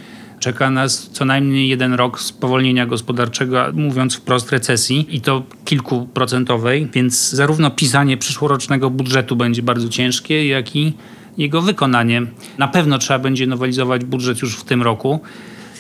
Czeka 0.44 0.70
nas 0.70 1.10
co 1.12 1.26
najmniej 1.26 1.70
jeden 1.70 1.94
rok 1.94 2.20
spowolnienia 2.20 2.86
gospodarczego, 2.86 3.66
mówiąc 3.74 4.16
wprost 4.16 4.52
recesji 4.52 5.08
i 5.10 5.22
to 5.22 5.44
kilkuprocentowej, 5.66 6.88
więc 6.94 7.30
zarówno 7.30 7.72
pisanie 7.72 8.18
przyszłorocznego 8.18 8.90
budżetu 8.90 9.36
będzie 9.36 9.64
bardzo 9.64 9.90
ciężkie, 9.90 10.48
jak 10.48 10.76
i 10.76 10.94
jego 11.38 11.62
wykonanie. 11.62 12.22
Na 12.58 12.68
pewno 12.68 12.98
trzeba 12.98 13.20
będzie 13.20 13.48
nowelizować 13.48 14.06
budżet 14.06 14.42
już 14.42 14.56
w 14.56 14.64
tym 14.64 14.82
roku. 14.82 15.20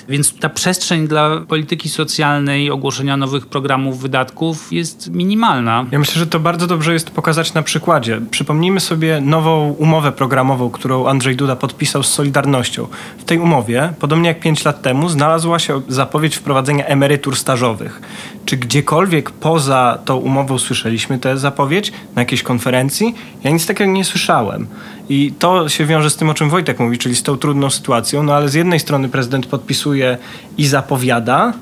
Więc 0.09 0.39
ta 0.39 0.49
przestrzeń 0.49 1.07
dla 1.07 1.41
polityki 1.47 1.89
socjalnej, 1.89 2.71
ogłoszenia 2.71 3.17
nowych 3.17 3.47
programów 3.47 3.99
wydatków 3.99 4.73
jest 4.73 5.09
minimalna. 5.11 5.85
Ja 5.91 5.99
myślę, 5.99 6.19
że 6.19 6.27
to 6.27 6.39
bardzo 6.39 6.67
dobrze 6.67 6.93
jest 6.93 7.09
pokazać 7.09 7.53
na 7.53 7.63
przykładzie. 7.63 8.21
Przypomnijmy 8.31 8.79
sobie 8.79 9.21
nową 9.21 9.69
umowę 9.71 10.11
programową, 10.11 10.69
którą 10.69 11.07
Andrzej 11.07 11.35
Duda 11.35 11.55
podpisał 11.55 12.03
z 12.03 12.13
Solidarnością. 12.13 12.87
W 13.17 13.23
tej 13.23 13.39
umowie, 13.39 13.93
podobnie 13.99 14.27
jak 14.27 14.39
5 14.39 14.65
lat 14.65 14.81
temu, 14.81 15.09
znalazła 15.09 15.59
się 15.59 15.81
zapowiedź 15.87 16.35
wprowadzenia 16.35 16.85
emerytur 16.85 17.35
stażowych. 17.35 18.01
Czy 18.45 18.57
gdziekolwiek 18.57 19.31
poza 19.31 19.99
tą 20.05 20.15
umową 20.15 20.57
słyszeliśmy 20.57 21.19
tę 21.19 21.37
zapowiedź? 21.37 21.91
Na 22.15 22.21
jakiejś 22.21 22.43
konferencji? 22.43 23.15
Ja 23.43 23.51
nic 23.51 23.65
takiego 23.65 23.91
nie 23.91 24.05
słyszałem. 24.05 24.67
I 25.09 25.33
to 25.39 25.69
się 25.69 25.85
wiąże 25.85 26.09
z 26.09 26.15
tym, 26.15 26.29
o 26.29 26.33
czym 26.33 26.49
Wojtek 26.49 26.79
mówi, 26.79 26.97
czyli 26.97 27.15
z 27.15 27.23
tą 27.23 27.37
trudną 27.37 27.69
sytuacją. 27.69 28.23
No 28.23 28.33
ale 28.33 28.49
z 28.49 28.53
jednej 28.53 28.79
strony 28.79 29.09
prezydent 29.09 29.45
podpisuje 29.45 30.17
i 30.57 30.67
zapowiada, 30.67 31.53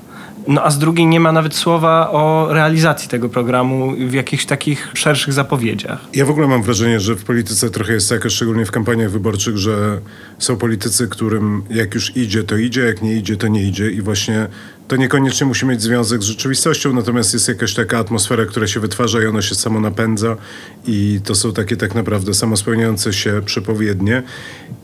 no 0.47 0.63
a 0.63 0.69
z 0.69 0.77
drugiej 0.77 1.07
nie 1.07 1.19
ma 1.19 1.31
nawet 1.31 1.55
słowa 1.55 2.11
o 2.11 2.47
realizacji 2.53 3.09
tego 3.09 3.29
programu 3.29 3.93
w 4.07 4.13
jakichś 4.13 4.45
takich 4.45 4.87
szerszych 4.93 5.33
zapowiedziach. 5.33 5.99
Ja 6.13 6.25
w 6.25 6.29
ogóle 6.29 6.47
mam 6.47 6.63
wrażenie, 6.63 6.99
że 6.99 7.15
w 7.15 7.23
polityce 7.23 7.69
trochę 7.69 7.93
jest 7.93 8.09
tak, 8.09 8.29
szczególnie 8.29 8.65
w 8.65 8.71
kampaniach 8.71 9.11
wyborczych, 9.11 9.57
że 9.57 10.01
są 10.39 10.57
politycy, 10.57 11.07
którym 11.07 11.63
jak 11.69 11.95
już 11.95 12.17
idzie, 12.17 12.43
to 12.43 12.57
idzie, 12.57 12.81
jak 12.81 13.01
nie 13.01 13.15
idzie, 13.15 13.37
to 13.37 13.47
nie 13.47 13.63
idzie 13.63 13.91
i 13.91 14.01
właśnie 14.01 14.47
to 14.91 14.95
niekoniecznie 14.95 15.47
musi 15.47 15.65
mieć 15.65 15.81
związek 15.81 16.23
z 16.23 16.25
rzeczywistością, 16.25 16.93
natomiast 16.93 17.33
jest 17.33 17.47
jakaś 17.47 17.73
taka 17.73 17.97
atmosfera, 17.97 18.45
która 18.45 18.67
się 18.67 18.79
wytwarza 18.79 19.21
i 19.21 19.25
ona 19.25 19.41
się 19.41 19.55
samo 19.55 19.79
napędza 19.79 20.37
i 20.87 21.19
to 21.23 21.35
są 21.35 21.53
takie 21.53 21.77
tak 21.77 21.95
naprawdę 21.95 22.33
samospełniające 22.33 23.13
się 23.13 23.41
przepowiednie. 23.45 24.23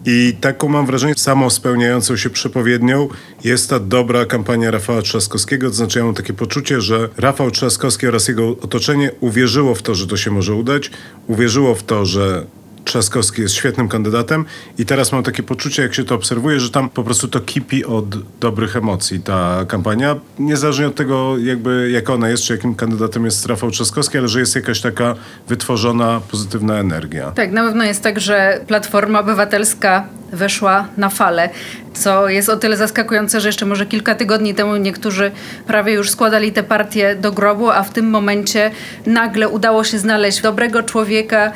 I 0.06 0.36
taką 0.42 0.70
mam 0.70 0.86
wrażenie, 0.86 1.16
samo 1.16 1.50
spełniającą 1.50 2.18
się 2.18 2.30
przepowiednią 2.30 3.08
jest 3.44 3.70
ta 3.70 3.80
dobra 3.80 4.26
kampania 4.26 4.72
Rafała 4.72 5.02
Trzaskowskiego, 5.02 5.68
to 5.68 5.76
znaczy 5.76 6.00
ja 6.00 6.06
mam 6.06 6.14
takie 6.14 6.34
poczucie, 6.34 6.82
że 6.82 7.10
Rafał 7.18 7.52
Trzaskowski 7.52 8.08
oraz 8.08 8.28
jego 8.28 8.50
otoczenie 8.50 9.12
uwierzyło 9.20 9.76
w 9.76 9.82
to, 9.82 9.96
że 9.96 10.08
to 10.08 10.18
się 10.18 10.32
może 10.32 10.54
udać, 10.54 10.92
uwierzyło 11.28 11.76
w 11.76 11.84
to, 11.84 12.06
że 12.06 12.46
Trzaskowski 12.88 13.42
jest 13.42 13.56
świetnym 13.56 13.88
kandydatem 13.88 14.46
i 14.78 14.86
teraz 14.86 15.12
mam 15.12 15.24
takie 15.24 15.44
poczucie, 15.44 15.84
jak 15.84 15.94
się 15.94 16.04
to 16.04 16.16
obserwuje, 16.16 16.60
że 16.60 16.72
tam 16.72 16.90
po 16.90 17.04
prostu 17.04 17.28
to 17.28 17.40
kipi 17.40 17.86
od 17.86 18.40
dobrych 18.40 18.76
emocji 18.76 19.20
ta 19.20 19.66
kampania. 19.68 20.16
Niezależnie 20.40 20.88
od 20.88 20.96
tego, 20.96 21.38
jakby 21.38 21.90
jak 21.92 22.10
ona 22.10 22.30
jest, 22.30 22.44
czy 22.44 22.54
jakim 22.54 22.76
kandydatem 22.76 23.26
jest 23.26 23.46
Rafał 23.46 23.72
Trzaskowski, 23.72 24.18
ale 24.18 24.28
że 24.28 24.40
jest 24.40 24.56
jakaś 24.56 24.82
taka 24.82 25.16
wytworzona, 25.48 26.22
pozytywna 26.32 26.76
energia. 26.76 27.32
Tak, 27.32 27.52
na 27.52 27.64
pewno 27.64 27.84
jest 27.84 28.04
tak, 28.04 28.20
że 28.20 28.62
Platforma 28.68 29.20
Obywatelska 29.20 30.08
weszła 30.32 30.88
na 30.98 31.10
falę, 31.10 31.50
co 31.94 32.30
jest 32.30 32.50
o 32.50 32.58
tyle 32.58 32.78
zaskakujące, 32.78 33.42
że 33.42 33.50
jeszcze 33.50 33.66
może 33.66 33.86
kilka 33.86 34.16
tygodni 34.16 34.54
temu 34.54 34.76
niektórzy 34.76 35.32
prawie 35.68 35.94
już 35.94 36.10
składali 36.10 36.52
te 36.52 36.64
partie 36.64 37.16
do 37.16 37.32
grobu, 37.32 37.70
a 37.70 37.84
w 37.84 37.94
tym 37.94 38.10
momencie 38.10 38.72
nagle 39.06 39.50
udało 39.50 39.84
się 39.84 40.00
znaleźć 40.00 40.42
dobrego 40.42 40.84
człowieka, 40.84 41.52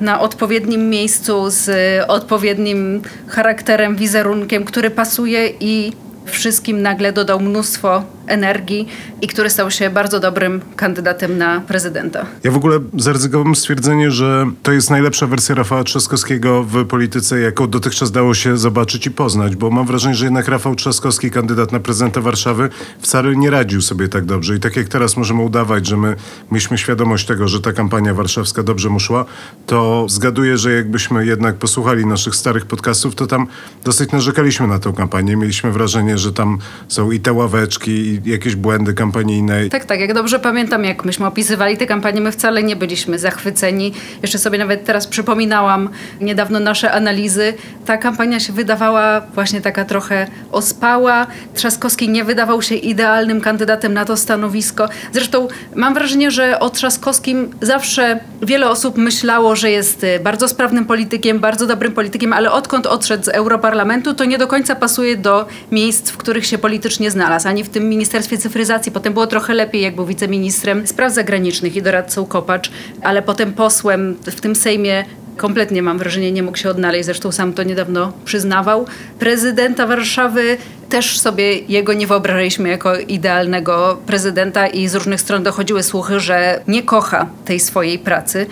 na 0.00 0.20
odpowiednim 0.20 0.90
miejscu 0.90 1.50
z 1.50 1.70
odpowiednim 2.08 3.02
charakterem, 3.28 3.96
wizerunkiem, 3.96 4.64
który 4.64 4.90
pasuje 4.90 5.48
i 5.60 5.92
wszystkim 6.24 6.82
nagle 6.82 7.12
dodał 7.12 7.40
mnóstwo 7.40 8.02
energii 8.26 8.88
i 9.22 9.28
który 9.28 9.50
stał 9.50 9.70
się 9.70 9.90
bardzo 9.90 10.20
dobrym 10.20 10.60
kandydatem 10.76 11.38
na 11.38 11.60
prezydenta. 11.60 12.26
Ja 12.44 12.50
w 12.50 12.56
ogóle 12.56 12.78
zaryzykowałem 12.98 13.54
stwierdzenie, 13.54 14.10
że 14.10 14.46
to 14.62 14.72
jest 14.72 14.90
najlepsza 14.90 15.26
wersja 15.26 15.54
Rafała 15.54 15.84
Trzaskowskiego 15.84 16.64
w 16.64 16.86
polityce, 16.86 17.40
jaką 17.40 17.66
dotychczas 17.66 18.10
dało 18.10 18.34
się 18.34 18.56
zobaczyć 18.56 19.06
i 19.06 19.10
poznać, 19.10 19.56
bo 19.56 19.70
mam 19.70 19.86
wrażenie, 19.86 20.14
że 20.14 20.24
jednak 20.24 20.48
Rafał 20.48 20.74
Trzaskowski, 20.74 21.30
kandydat 21.30 21.72
na 21.72 21.80
prezydenta 21.80 22.20
Warszawy, 22.20 22.68
wcale 23.00 23.36
nie 23.36 23.50
radził 23.50 23.82
sobie 23.82 24.08
tak 24.08 24.24
dobrze. 24.24 24.56
I 24.56 24.60
tak 24.60 24.76
jak 24.76 24.88
teraz 24.88 25.16
możemy 25.16 25.42
udawać, 25.42 25.86
że 25.86 25.96
my 25.96 26.16
mieliśmy 26.50 26.78
świadomość 26.78 27.26
tego, 27.26 27.48
że 27.48 27.60
ta 27.60 27.72
kampania 27.72 28.14
warszawska 28.14 28.62
dobrze 28.62 28.88
mu 28.88 29.00
szła, 29.00 29.24
to 29.66 30.06
zgaduję, 30.08 30.58
że 30.58 30.72
jakbyśmy 30.72 31.26
jednak 31.26 31.56
posłuchali 31.56 32.06
naszych 32.06 32.34
starych 32.34 32.66
podcastów, 32.66 33.14
to 33.14 33.26
tam 33.26 33.46
dosyć 33.84 34.12
narzekaliśmy 34.12 34.66
na 34.66 34.78
tę 34.78 34.92
kampanię. 34.96 35.36
Mieliśmy 35.36 35.72
wrażenie, 35.72 36.18
że 36.18 36.32
tam 36.32 36.58
są 36.88 37.10
i 37.10 37.20
te 37.20 37.32
ławeczki, 37.32 38.13
jakieś 38.24 38.56
błędy 38.56 38.94
kampanijne. 38.94 39.68
Tak, 39.68 39.84
tak. 39.84 40.00
Jak 40.00 40.14
dobrze 40.14 40.38
pamiętam, 40.38 40.84
jak 40.84 41.04
myśmy 41.04 41.26
opisywali 41.26 41.76
tę 41.76 41.86
kampanię, 41.86 42.20
my 42.20 42.32
wcale 42.32 42.62
nie 42.62 42.76
byliśmy 42.76 43.18
zachwyceni. 43.18 43.92
Jeszcze 44.22 44.38
sobie 44.38 44.58
nawet 44.58 44.84
teraz 44.84 45.06
przypominałam 45.06 45.88
niedawno 46.20 46.60
nasze 46.60 46.92
analizy. 46.92 47.54
Ta 47.86 47.96
kampania 47.96 48.40
się 48.40 48.52
wydawała 48.52 49.20
właśnie 49.20 49.60
taka 49.60 49.84
trochę 49.84 50.26
ospała. 50.52 51.26
Trzaskowski 51.54 52.08
nie 52.08 52.24
wydawał 52.24 52.62
się 52.62 52.74
idealnym 52.74 53.40
kandydatem 53.40 53.94
na 53.94 54.04
to 54.04 54.16
stanowisko. 54.16 54.88
Zresztą 55.12 55.48
mam 55.74 55.94
wrażenie, 55.94 56.30
że 56.30 56.60
o 56.60 56.70
Trzaskowskim 56.70 57.50
zawsze 57.60 58.20
wiele 58.42 58.70
osób 58.70 58.96
myślało, 58.96 59.56
że 59.56 59.70
jest 59.70 60.04
y, 60.04 60.20
bardzo 60.20 60.48
sprawnym 60.48 60.84
politykiem, 60.84 61.40
bardzo 61.40 61.66
dobrym 61.66 61.92
politykiem, 61.92 62.32
ale 62.32 62.52
odkąd 62.52 62.86
odszedł 62.86 63.24
z 63.24 63.28
Europarlamentu, 63.28 64.14
to 64.14 64.24
nie 64.24 64.38
do 64.38 64.46
końca 64.46 64.74
pasuje 64.74 65.16
do 65.16 65.46
miejsc, 65.72 66.10
w 66.10 66.16
których 66.16 66.46
się 66.46 66.58
politycznie 66.58 67.10
znalazł. 67.10 67.48
Ani 67.48 67.64
w 67.64 67.68
tym 67.68 67.88
Ministerstwie 67.88 68.03
Cyfryzacji, 68.38 68.92
potem 68.92 69.12
było 69.12 69.26
trochę 69.26 69.54
lepiej, 69.54 69.82
jak 69.82 69.94
był 69.94 70.06
wiceministrem 70.06 70.86
spraw 70.86 71.12
zagranicznych 71.12 71.76
i 71.76 71.82
doradcą 71.82 72.26
Kopacz, 72.26 72.70
ale 73.02 73.22
potem 73.22 73.52
posłem 73.52 74.16
w 74.26 74.40
tym 74.40 74.56
Sejmie 74.56 75.04
kompletnie 75.36 75.82
mam 75.82 75.98
wrażenie 75.98 76.32
nie 76.32 76.42
mógł 76.42 76.58
się 76.58 76.70
odnaleźć, 76.70 77.04
zresztą 77.04 77.32
sam 77.32 77.52
to 77.52 77.62
niedawno 77.62 78.12
przyznawał. 78.24 78.86
Prezydenta 79.18 79.86
Warszawy 79.86 80.56
też 80.88 81.18
sobie 81.20 81.58
jego 81.58 81.92
nie 81.92 82.06
wyobrażaliśmy 82.06 82.68
jako 82.68 82.96
idealnego 82.96 83.98
prezydenta 84.06 84.66
i 84.66 84.88
z 84.88 84.94
różnych 84.94 85.20
stron 85.20 85.42
dochodziły 85.42 85.82
słuchy, 85.82 86.20
że 86.20 86.60
nie 86.68 86.82
kocha 86.82 87.26
tej 87.44 87.60
swojej 87.60 87.98
pracy. 87.98 88.46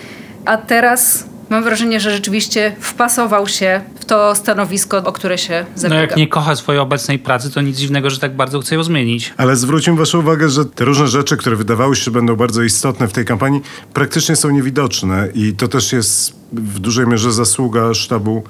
A 0.45 0.57
teraz 0.57 1.25
mam 1.53 1.63
wrażenie, 1.63 1.99
że 1.99 2.11
rzeczywiście 2.11 2.75
wpasował 2.79 3.47
się 3.47 3.81
w 3.99 4.05
to 4.05 4.35
stanowisko, 4.35 4.97
o 4.97 5.11
które 5.11 5.37
się 5.37 5.65
zabiega. 5.75 5.95
No 5.95 6.01
jak 6.01 6.15
nie 6.17 6.27
kocha 6.27 6.55
swojej 6.55 6.81
obecnej 6.81 7.19
pracy, 7.19 7.51
to 7.51 7.61
nic 7.61 7.77
dziwnego, 7.77 8.09
że 8.09 8.19
tak 8.19 8.35
bardzo 8.35 8.59
chce 8.59 8.75
ją 8.75 8.83
zmienić. 8.83 9.33
Ale 9.37 9.55
zwróćmy 9.55 9.95
waszą 9.95 10.19
uwagę, 10.19 10.49
że 10.49 10.65
te 10.65 10.85
różne 10.85 11.07
rzeczy, 11.07 11.37
które 11.37 11.55
wydawały 11.55 11.95
się, 11.95 12.03
że 12.03 12.11
będą 12.11 12.35
bardzo 12.35 12.63
istotne 12.63 13.07
w 13.07 13.13
tej 13.13 13.25
kampanii, 13.25 13.61
praktycznie 13.93 14.35
są 14.35 14.49
niewidoczne 14.49 15.27
i 15.33 15.53
to 15.53 15.67
też 15.67 15.93
jest 15.93 16.33
w 16.53 16.79
dużej 16.79 17.07
mierze 17.07 17.31
zasługa 17.31 17.93
sztabu 17.93 18.43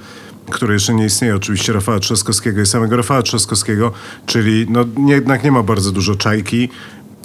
który 0.49 0.73
jeszcze 0.73 0.93
nie 0.93 1.05
istnieje, 1.05 1.35
oczywiście 1.35 1.73
Rafała 1.73 1.99
Trzaskowskiego 1.99 2.61
i 2.61 2.65
samego 2.65 2.97
Rafała 2.97 3.21
Trzaskowskiego, 3.21 3.91
czyli 4.25 4.65
no, 4.69 4.85
nie, 4.97 5.13
jednak 5.13 5.43
nie 5.43 5.51
ma 5.51 5.63
bardzo 5.63 5.91
dużo 5.91 6.15
czajki, 6.15 6.69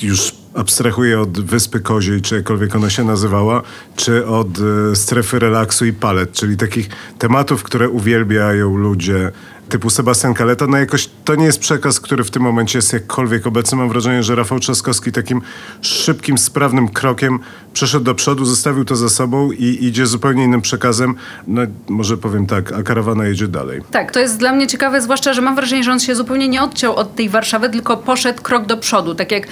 już 0.02 0.32
abstrahuję 0.58 1.20
od 1.20 1.40
Wyspy 1.40 1.80
Koziej, 1.80 2.22
czy 2.22 2.34
jakkolwiek 2.34 2.76
ona 2.76 2.90
się 2.90 3.04
nazywała, 3.04 3.62
czy 3.96 4.26
od 4.26 4.48
e, 4.92 4.96
strefy 4.96 5.38
relaksu 5.38 5.86
i 5.86 5.92
palet, 5.92 6.32
czyli 6.32 6.56
takich 6.56 6.88
tematów, 7.18 7.62
które 7.62 7.88
uwielbiają 7.88 8.76
ludzie 8.76 9.32
typu 9.68 9.90
Sebastian 9.90 10.34
Kaleta, 10.34 10.66
no 10.66 10.76
jakoś 10.76 11.10
to 11.24 11.34
nie 11.34 11.44
jest 11.44 11.58
przekaz, 11.58 12.00
który 12.00 12.24
w 12.24 12.30
tym 12.30 12.42
momencie 12.42 12.78
jest 12.78 12.92
jakkolwiek 12.92 13.46
obecny. 13.46 13.78
Mam 13.78 13.88
wrażenie, 13.88 14.22
że 14.22 14.34
Rafał 14.34 14.60
Trzaskowski 14.60 15.12
takim 15.12 15.42
szybkim, 15.80 16.38
sprawnym 16.38 16.88
krokiem 16.88 17.38
przeszedł 17.72 18.04
do 18.04 18.14
przodu, 18.14 18.44
zostawił 18.44 18.84
to 18.84 18.96
za 18.96 19.08
sobą 19.08 19.52
i 19.52 19.84
idzie 19.84 20.06
zupełnie 20.06 20.44
innym 20.44 20.62
przekazem. 20.62 21.14
No 21.46 21.62
może 21.88 22.16
powiem 22.16 22.46
tak, 22.46 22.72
a 22.72 22.82
karawana 22.82 23.26
jedzie 23.26 23.48
dalej. 23.48 23.82
Tak, 23.90 24.12
to 24.12 24.20
jest 24.20 24.38
dla 24.38 24.52
mnie 24.52 24.66
ciekawe, 24.66 25.00
zwłaszcza, 25.00 25.34
że 25.34 25.42
mam 25.42 25.54
wrażenie, 25.54 25.84
że 25.84 25.92
on 25.92 26.00
się 26.00 26.14
zupełnie 26.14 26.48
nie 26.48 26.62
odciął 26.62 26.96
od 26.96 27.14
tej 27.14 27.28
Warszawy, 27.28 27.70
tylko 27.70 27.96
poszedł 27.96 28.42
krok 28.42 28.66
do 28.66 28.76
przodu, 28.76 29.14
tak 29.14 29.32
jak 29.32 29.46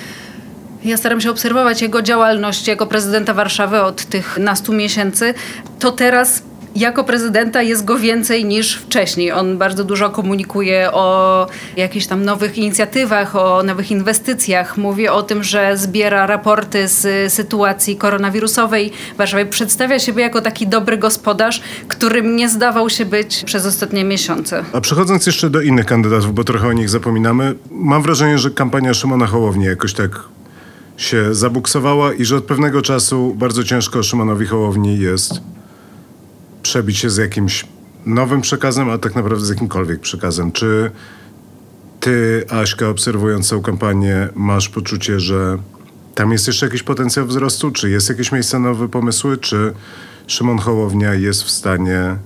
ja 0.85 0.97
staram 0.97 1.21
się 1.21 1.31
obserwować 1.31 1.83
jego 1.83 2.03
działalność 2.03 2.69
jako 2.69 2.87
prezydenta 2.87 3.35
Warszawy 3.35 3.83
od 3.83 4.05
tych 4.05 4.39
nastu 4.39 4.73
miesięcy, 4.73 5.35
to 5.79 5.93
teraz 5.93 6.43
jako 6.77 7.05
prezydenta 7.05 7.63
jest 7.63 7.85
go 7.85 7.99
więcej 7.99 8.45
niż 8.45 8.77
wcześniej. 8.77 9.33
On 9.33 9.59
bardzo 9.59 9.85
dużo 9.85 10.11
komunikuje 10.11 10.93
o 10.93 11.47
jakichś 11.77 12.07
tam 12.07 12.25
nowych 12.25 12.59
inicjatywach, 12.59 13.37
o 13.37 13.63
nowych 13.63 13.91
inwestycjach. 13.91 14.77
Mówi 14.77 15.09
o 15.09 15.23
tym, 15.23 15.45
że 15.45 15.77
zbiera 15.77 16.27
raporty 16.27 16.89
z 16.89 17.33
sytuacji 17.33 17.97
koronawirusowej 17.97 18.93
w 19.15 19.17
Warszawie. 19.17 19.47
Przedstawia 19.47 19.99
siebie 19.99 20.23
jako 20.23 20.41
taki 20.41 20.67
dobry 20.67 20.99
gospodarz, 20.99 21.63
którym 21.89 22.37
nie 22.37 22.49
zdawał 22.49 22.91
się 22.91 23.05
być 23.05 23.43
przez 23.45 23.67
ostatnie 23.67 24.05
miesiące. 24.05 24.65
A 24.73 24.81
przechodząc 24.81 25.27
jeszcze 25.27 25.51
do 25.51 25.61
innych 25.61 25.87
kandydatów, 25.87 26.35
bo 26.35 26.45
trochę 26.45 26.69
o 26.69 26.73
nich 26.73 26.89
zapominamy, 26.89 27.55
mam 27.71 28.03
wrażenie, 28.03 28.39
że 28.39 28.51
kampania 28.51 28.95
Szymona 28.95 29.27
Hołowni 29.27 29.65
jakoś 29.65 29.95
tak 29.95 30.36
się 30.97 31.35
zabuksowała 31.35 32.13
i 32.13 32.25
że 32.25 32.37
od 32.37 32.45
pewnego 32.45 32.83
czasu 32.83 33.35
bardzo 33.39 33.65
ciężko 33.65 34.03
Szymonowi 34.03 34.47
Hołowni 34.47 34.99
jest 34.99 35.33
przebić 36.63 36.99
się 36.99 37.11
z 37.11 37.17
jakimś 37.17 37.67
nowym 38.07 38.41
przekazem, 38.41 38.91
a 38.91 38.99
tak 38.99 39.15
naprawdę 39.15 39.45
z 39.45 39.49
jakimkolwiek 39.49 40.01
przekazem. 40.01 40.53
Czy 40.53 40.91
ty, 42.01 42.45
Aśka, 42.51 42.89
obserwując 42.89 43.51
tę 43.51 43.61
kampanię, 43.65 44.29
masz 44.35 44.69
poczucie, 44.69 45.21
że 45.21 45.59
tam 46.15 46.33
jest 46.33 46.47
jeszcze 46.47 46.67
jakiś 46.67 46.83
potencjał 46.83 47.27
wzrostu? 47.27 47.71
Czy 47.71 47.91
jest 47.91 48.09
jakieś 48.09 48.33
miejsce 48.33 48.59
na 48.59 48.69
nowe 48.69 48.89
pomysły? 48.89 49.37
Czy 49.37 49.73
Szymon 50.27 50.59
Hołownia 50.59 51.15
jest 51.15 51.43
w 51.43 51.51
stanie 51.51 52.17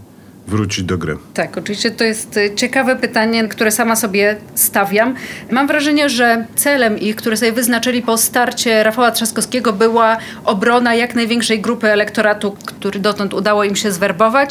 wrócić 0.50 0.84
do 0.84 0.98
gry? 0.98 1.16
Tak, 1.34 1.58
oczywiście 1.58 1.90
to 1.90 2.04
jest 2.04 2.36
y, 2.36 2.54
ciekawe 2.54 2.96
pytanie, 2.96 3.48
które 3.48 3.70
sama 3.70 3.96
sobie 3.96 4.36
stawiam. 4.54 5.14
Mam 5.50 5.66
wrażenie, 5.66 6.08
że 6.08 6.46
celem 6.54 6.98
ich, 6.98 7.16
które 7.16 7.36
sobie 7.36 7.52
wyznaczyli 7.52 8.02
po 8.02 8.18
starcie 8.18 8.82
Rafała 8.82 9.10
Trzaskowskiego 9.10 9.72
była 9.72 10.16
obrona 10.44 10.94
jak 10.94 11.14
największej 11.14 11.60
grupy 11.60 11.88
elektoratu, 11.88 12.56
który 12.64 13.00
dotąd 13.00 13.34
udało 13.34 13.64
im 13.64 13.76
się 13.76 13.92
zwerbować 13.92 14.50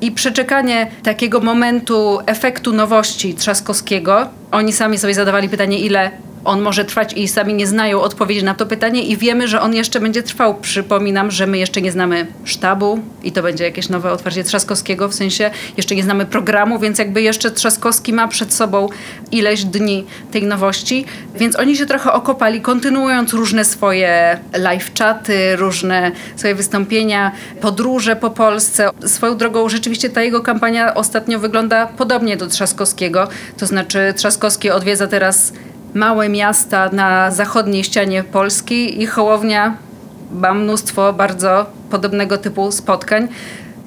i 0.00 0.12
przeczekanie 0.12 0.90
takiego 1.02 1.40
momentu 1.40 2.18
efektu 2.26 2.72
nowości 2.72 3.34
Trzaskowskiego. 3.34 4.28
Oni 4.50 4.72
sami 4.72 4.98
sobie 4.98 5.14
zadawali 5.14 5.48
pytanie, 5.48 5.78
ile 5.78 6.10
on 6.44 6.60
może 6.60 6.84
trwać 6.84 7.12
i 7.12 7.28
sami 7.28 7.54
nie 7.54 7.66
znają 7.66 8.00
odpowiedzi 8.00 8.44
na 8.44 8.54
to 8.54 8.66
pytanie 8.66 9.02
i 9.02 9.16
wiemy, 9.16 9.48
że 9.48 9.60
on 9.60 9.74
jeszcze 9.74 10.00
będzie 10.00 10.22
trwał. 10.22 10.54
Przypominam, 10.54 11.30
że 11.30 11.46
my 11.46 11.58
jeszcze 11.58 11.82
nie 11.82 11.92
znamy 11.92 12.26
sztabu 12.44 13.00
i 13.22 13.32
to 13.32 13.42
będzie 13.42 13.64
jakieś 13.64 13.88
nowe 13.88 14.12
otwarcie 14.12 14.44
Trzaskowskiego, 14.44 15.08
w 15.08 15.14
sensie 15.14 15.50
jeszcze 15.76 15.94
nie 15.94 16.02
znamy 16.02 16.26
programu, 16.26 16.78
więc 16.78 16.98
jakby 16.98 17.22
jeszcze 17.22 17.50
Trzaskowski 17.50 18.12
ma 18.12 18.28
przed 18.28 18.54
sobą 18.54 18.88
ileś 19.32 19.64
dni 19.64 20.06
tej 20.30 20.42
nowości, 20.42 21.04
więc 21.34 21.56
oni 21.56 21.76
się 21.76 21.86
trochę 21.86 22.12
okopali, 22.12 22.60
kontynuując 22.60 23.32
różne 23.32 23.64
swoje 23.64 24.38
live 24.56 24.92
czaty, 24.92 25.56
różne 25.56 26.12
swoje 26.36 26.54
wystąpienia, 26.54 27.32
podróże 27.60 28.16
po 28.16 28.30
Polsce. 28.30 28.90
Swoją 29.06 29.36
drogą 29.36 29.68
rzeczywiście 29.68 30.10
ta 30.10 30.22
jego 30.22 30.40
kampania 30.40 30.94
ostatnio 30.94 31.38
wygląda 31.38 31.86
podobnie 31.86 32.36
do 32.36 32.46
Trzaskowskiego, 32.46 33.28
to 33.58 33.66
znaczy 33.66 34.14
Trzaskowski 34.16 34.70
odwiedza 34.70 35.06
teraz 35.06 35.52
małe 35.94 36.28
miasta 36.28 36.90
na 36.92 37.30
zachodniej 37.30 37.84
ścianie 37.84 38.24
Polski 38.24 39.02
i 39.02 39.06
Hołownia 39.06 39.76
ma 40.32 40.54
mnóstwo 40.54 41.12
bardzo 41.12 41.66
podobnego 41.90 42.38
typu 42.38 42.72
spotkań. 42.72 43.28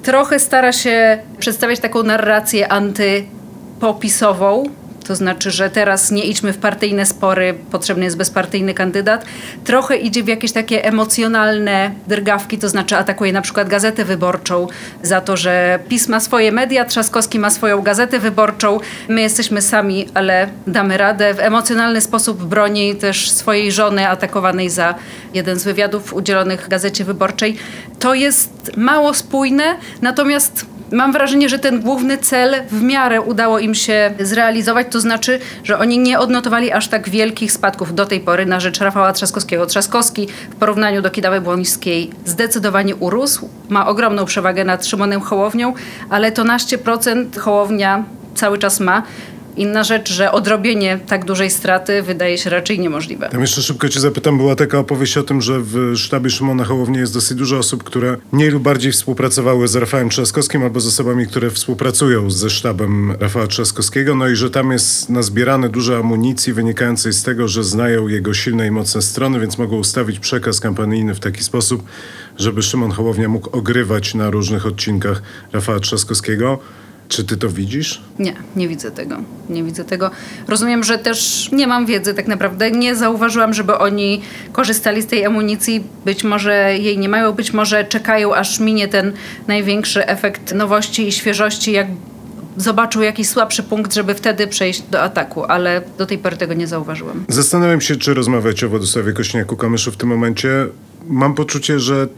Trochę 0.02 0.38
stara 0.38 0.72
się 0.72 1.18
przedstawiać 1.38 1.80
taką 1.80 2.02
narrację 2.02 2.72
antypopisową, 2.72 4.64
to 5.02 5.16
znaczy, 5.16 5.50
że 5.50 5.70
teraz 5.70 6.10
nie 6.10 6.24
idźmy 6.24 6.52
w 6.52 6.58
partyjne 6.58 7.06
spory, 7.06 7.54
potrzebny 7.70 8.04
jest 8.04 8.16
bezpartyjny 8.16 8.74
kandydat. 8.74 9.24
Trochę 9.64 9.96
idzie 9.96 10.22
w 10.22 10.28
jakieś 10.28 10.52
takie 10.52 10.84
emocjonalne 10.84 11.90
drgawki, 12.06 12.58
to 12.58 12.68
znaczy 12.68 12.96
atakuje 12.96 13.32
na 13.32 13.42
przykład 13.42 13.68
gazetę 13.68 14.04
wyborczą 14.04 14.66
za 15.02 15.20
to, 15.20 15.36
że 15.36 15.78
PiS 15.88 16.08
ma 16.08 16.20
swoje 16.20 16.52
media, 16.52 16.84
Trzaskowski 16.84 17.38
ma 17.38 17.50
swoją 17.50 17.82
gazetę 17.82 18.18
wyborczą. 18.18 18.80
My 19.08 19.20
jesteśmy 19.20 19.62
sami, 19.62 20.08
ale 20.14 20.48
damy 20.66 20.96
radę. 20.96 21.34
W 21.34 21.40
emocjonalny 21.40 22.00
sposób 22.00 22.44
broni 22.44 22.96
też 22.96 23.30
swojej 23.30 23.72
żony 23.72 24.08
atakowanej 24.08 24.70
za 24.70 24.94
jeden 25.34 25.58
z 25.58 25.64
wywiadów 25.64 26.14
udzielonych 26.14 26.68
gazecie 26.68 27.04
wyborczej. 27.04 27.56
To 27.98 28.14
jest 28.14 28.76
mało 28.76 29.14
spójne, 29.14 29.76
natomiast 30.02 30.71
mam 30.92 31.12
wrażenie, 31.12 31.48
że 31.48 31.58
ten 31.58 31.80
główny 31.80 32.18
cel 32.18 32.54
w 32.70 32.82
miarę 32.82 33.20
udało 33.20 33.58
im 33.58 33.74
się 33.74 34.14
zrealizować, 34.20 34.86
to 34.90 35.00
znaczy, 35.00 35.38
że 35.64 35.78
oni 35.78 35.98
nie 35.98 36.18
odnotowali 36.18 36.72
aż 36.72 36.88
tak 36.88 37.08
wielkich 37.08 37.52
spadków 37.52 37.94
do 37.94 38.06
tej 38.06 38.20
pory 38.20 38.46
na 38.46 38.60
rzecz 38.60 38.80
Rafała 38.80 39.12
Trzaskowskiego. 39.12 39.66
Trzaskowski 39.66 40.28
w 40.50 40.54
porównaniu 40.54 41.02
do 41.02 41.10
Kidawy 41.10 41.40
Błońskiej 41.40 42.10
zdecydowanie 42.24 42.96
urósł, 42.96 43.48
ma 43.68 43.86
ogromną 43.86 44.24
przewagę 44.24 44.64
nad 44.64 44.86
Szymonem 44.86 45.20
Hołownią, 45.20 45.74
ale 46.10 46.32
to 46.32 46.44
naście 46.44 46.78
procent 46.78 47.36
Hołownia 47.36 48.04
cały 48.34 48.58
czas 48.58 48.80
ma. 48.80 49.02
Inna 49.56 49.84
rzecz, 49.84 50.12
że 50.12 50.32
odrobienie 50.32 50.98
tak 51.06 51.24
dużej 51.24 51.50
straty 51.50 52.02
wydaje 52.02 52.38
się 52.38 52.50
raczej 52.50 52.80
niemożliwe. 52.80 53.28
Tam 53.28 53.40
jeszcze 53.40 53.62
szybko 53.62 53.88
cię 53.88 54.00
zapytam, 54.00 54.36
była 54.36 54.56
taka 54.56 54.78
opowieść 54.78 55.16
o 55.16 55.22
tym, 55.22 55.42
że 55.42 55.60
w 55.60 55.92
sztabie 55.96 56.30
Szymona 56.30 56.64
Hołowni 56.64 56.98
jest 56.98 57.14
dosyć 57.14 57.38
dużo 57.38 57.58
osób, 57.58 57.84
które 57.84 58.16
mniej 58.32 58.50
lub 58.50 58.62
bardziej 58.62 58.92
współpracowały 58.92 59.68
z 59.68 59.76
Rafałem 59.76 60.08
Trzaskowskim 60.08 60.62
albo 60.62 60.80
z 60.80 60.86
osobami, 60.86 61.26
które 61.26 61.50
współpracują 61.50 62.30
ze 62.30 62.50
sztabem 62.50 63.14
Rafała 63.20 63.46
Trzaskowskiego, 63.46 64.14
no 64.14 64.28
i 64.28 64.36
że 64.36 64.50
tam 64.50 64.72
jest 64.72 65.10
nazbierane 65.10 65.68
dużo 65.68 65.98
amunicji 65.98 66.52
wynikającej 66.52 67.12
z 67.12 67.22
tego, 67.22 67.48
że 67.48 67.64
znają 67.64 68.08
jego 68.08 68.34
silne 68.34 68.66
i 68.66 68.70
mocne 68.70 69.02
strony, 69.02 69.40
więc 69.40 69.58
mogą 69.58 69.76
ustawić 69.76 70.18
przekaz 70.18 70.60
kampanijny 70.60 71.14
w 71.14 71.20
taki 71.20 71.42
sposób, 71.42 71.82
żeby 72.38 72.62
Szymon 72.62 72.90
Hołownia 72.90 73.28
mógł 73.28 73.56
ogrywać 73.56 74.14
na 74.14 74.30
różnych 74.30 74.66
odcinkach 74.66 75.22
Rafała 75.52 75.80
Trzaskowskiego. 75.80 76.58
Czy 77.12 77.24
ty 77.24 77.36
to 77.36 77.48
widzisz? 77.48 78.00
Nie, 78.18 78.34
nie 78.56 78.68
widzę 78.68 78.90
tego. 78.90 79.16
Nie 79.50 79.62
widzę 79.62 79.84
tego. 79.84 80.10
Rozumiem, 80.48 80.84
że 80.84 80.98
też 80.98 81.48
nie 81.52 81.66
mam 81.66 81.86
wiedzy 81.86 82.14
tak 82.14 82.28
naprawdę. 82.28 82.70
Nie 82.70 82.96
zauważyłam, 82.96 83.54
żeby 83.54 83.78
oni 83.78 84.20
korzystali 84.52 85.02
z 85.02 85.06
tej 85.06 85.24
amunicji. 85.24 85.84
Być 86.04 86.24
może 86.24 86.78
jej 86.78 86.98
nie 86.98 87.08
mają, 87.08 87.32
być 87.32 87.52
może 87.52 87.84
czekają, 87.84 88.34
aż 88.34 88.60
minie 88.60 88.88
ten 88.88 89.12
największy 89.48 90.06
efekt 90.06 90.54
nowości 90.54 91.08
i 91.08 91.12
świeżości, 91.12 91.72
jak 91.72 91.86
zobaczył 92.56 93.02
jakiś 93.02 93.28
słabszy 93.28 93.62
punkt, 93.62 93.94
żeby 93.94 94.14
wtedy 94.14 94.46
przejść 94.46 94.82
do 94.82 95.02
ataku, 95.02 95.44
ale 95.44 95.82
do 95.98 96.06
tej 96.06 96.18
pory 96.18 96.36
tego 96.36 96.54
nie 96.54 96.66
zauważyłam. 96.66 97.24
Zastanawiam 97.28 97.80
się, 97.80 97.96
czy 97.96 98.14
rozmawiać 98.14 98.64
o 98.64 98.68
Władysławie 98.68 99.12
Kośniaku-Kamyszu 99.12 99.90
w 99.90 99.96
tym 99.96 100.08
momencie. 100.08 100.66
Mam 101.06 101.34
poczucie, 101.34 101.80
że 101.80 102.08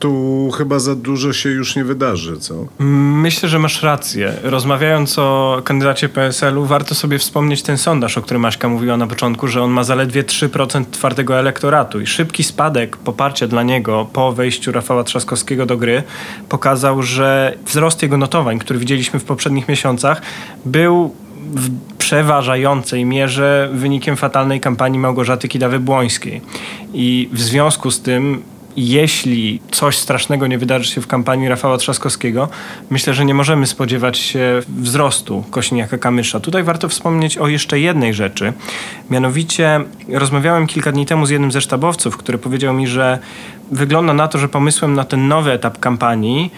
tu 0.00 0.50
chyba 0.50 0.78
za 0.78 0.94
dużo 0.94 1.32
się 1.32 1.50
już 1.50 1.76
nie 1.76 1.84
wydarzy, 1.84 2.36
co? 2.36 2.54
Myślę, 2.78 3.48
że 3.48 3.58
masz 3.58 3.82
rację. 3.82 4.32
Rozmawiając 4.42 5.18
o 5.18 5.60
kandydacie 5.64 6.08
PSL-u, 6.08 6.64
warto 6.64 6.94
sobie 6.94 7.18
wspomnieć 7.18 7.62
ten 7.62 7.78
sondaż, 7.78 8.18
o 8.18 8.22
którym 8.22 8.42
Maśka 8.42 8.68
mówiła 8.68 8.96
na 8.96 9.06
początku, 9.06 9.48
że 9.48 9.62
on 9.62 9.70
ma 9.70 9.84
zaledwie 9.84 10.22
3% 10.22 10.84
twardego 10.90 11.38
elektoratu 11.38 12.00
i 12.00 12.06
szybki 12.06 12.44
spadek 12.44 12.96
poparcia 12.96 13.46
dla 13.46 13.62
niego 13.62 14.08
po 14.12 14.32
wejściu 14.32 14.72
Rafała 14.72 15.04
Trzaskowskiego 15.04 15.66
do 15.66 15.76
gry 15.76 16.02
pokazał, 16.48 17.02
że 17.02 17.56
wzrost 17.66 18.02
jego 18.02 18.16
notowań, 18.16 18.58
który 18.58 18.78
widzieliśmy 18.78 19.20
w 19.20 19.24
poprzednich 19.24 19.68
miesiącach, 19.68 20.22
był 20.64 21.14
w 21.54 21.70
przeważającej 21.98 23.04
mierze 23.04 23.68
wynikiem 23.72 24.16
fatalnej 24.16 24.60
kampanii 24.60 24.98
Małgorzaty 24.98 25.48
Kidawy-Błońskiej. 25.48 26.40
I 26.94 27.28
w 27.32 27.40
związku 27.40 27.90
z 27.90 28.02
tym 28.02 28.42
jeśli 28.76 29.60
coś 29.70 29.98
strasznego 29.98 30.46
nie 30.46 30.58
wydarzy 30.58 30.90
się 30.90 31.00
w 31.00 31.06
kampanii 31.06 31.48
Rafała 31.48 31.78
Trzaskowskiego, 31.78 32.48
myślę, 32.90 33.14
że 33.14 33.24
nie 33.24 33.34
możemy 33.34 33.66
spodziewać 33.66 34.18
się 34.18 34.62
wzrostu 34.68 35.44
Kośniaka-Kamysza. 35.50 36.40
Tutaj 36.40 36.62
warto 36.62 36.88
wspomnieć 36.88 37.38
o 37.38 37.48
jeszcze 37.48 37.80
jednej 37.80 38.14
rzeczy. 38.14 38.52
Mianowicie 39.10 39.80
rozmawiałem 40.08 40.66
kilka 40.66 40.92
dni 40.92 41.06
temu 41.06 41.26
z 41.26 41.30
jednym 41.30 41.52
ze 41.52 41.60
sztabowców, 41.60 42.16
który 42.16 42.38
powiedział 42.38 42.74
mi, 42.74 42.86
że 42.86 43.18
wygląda 43.70 44.12
na 44.12 44.28
to, 44.28 44.38
że 44.38 44.48
pomysłem 44.48 44.94
na 44.94 45.04
ten 45.04 45.28
nowy 45.28 45.52
etap 45.52 45.78
kampanii 45.78 46.50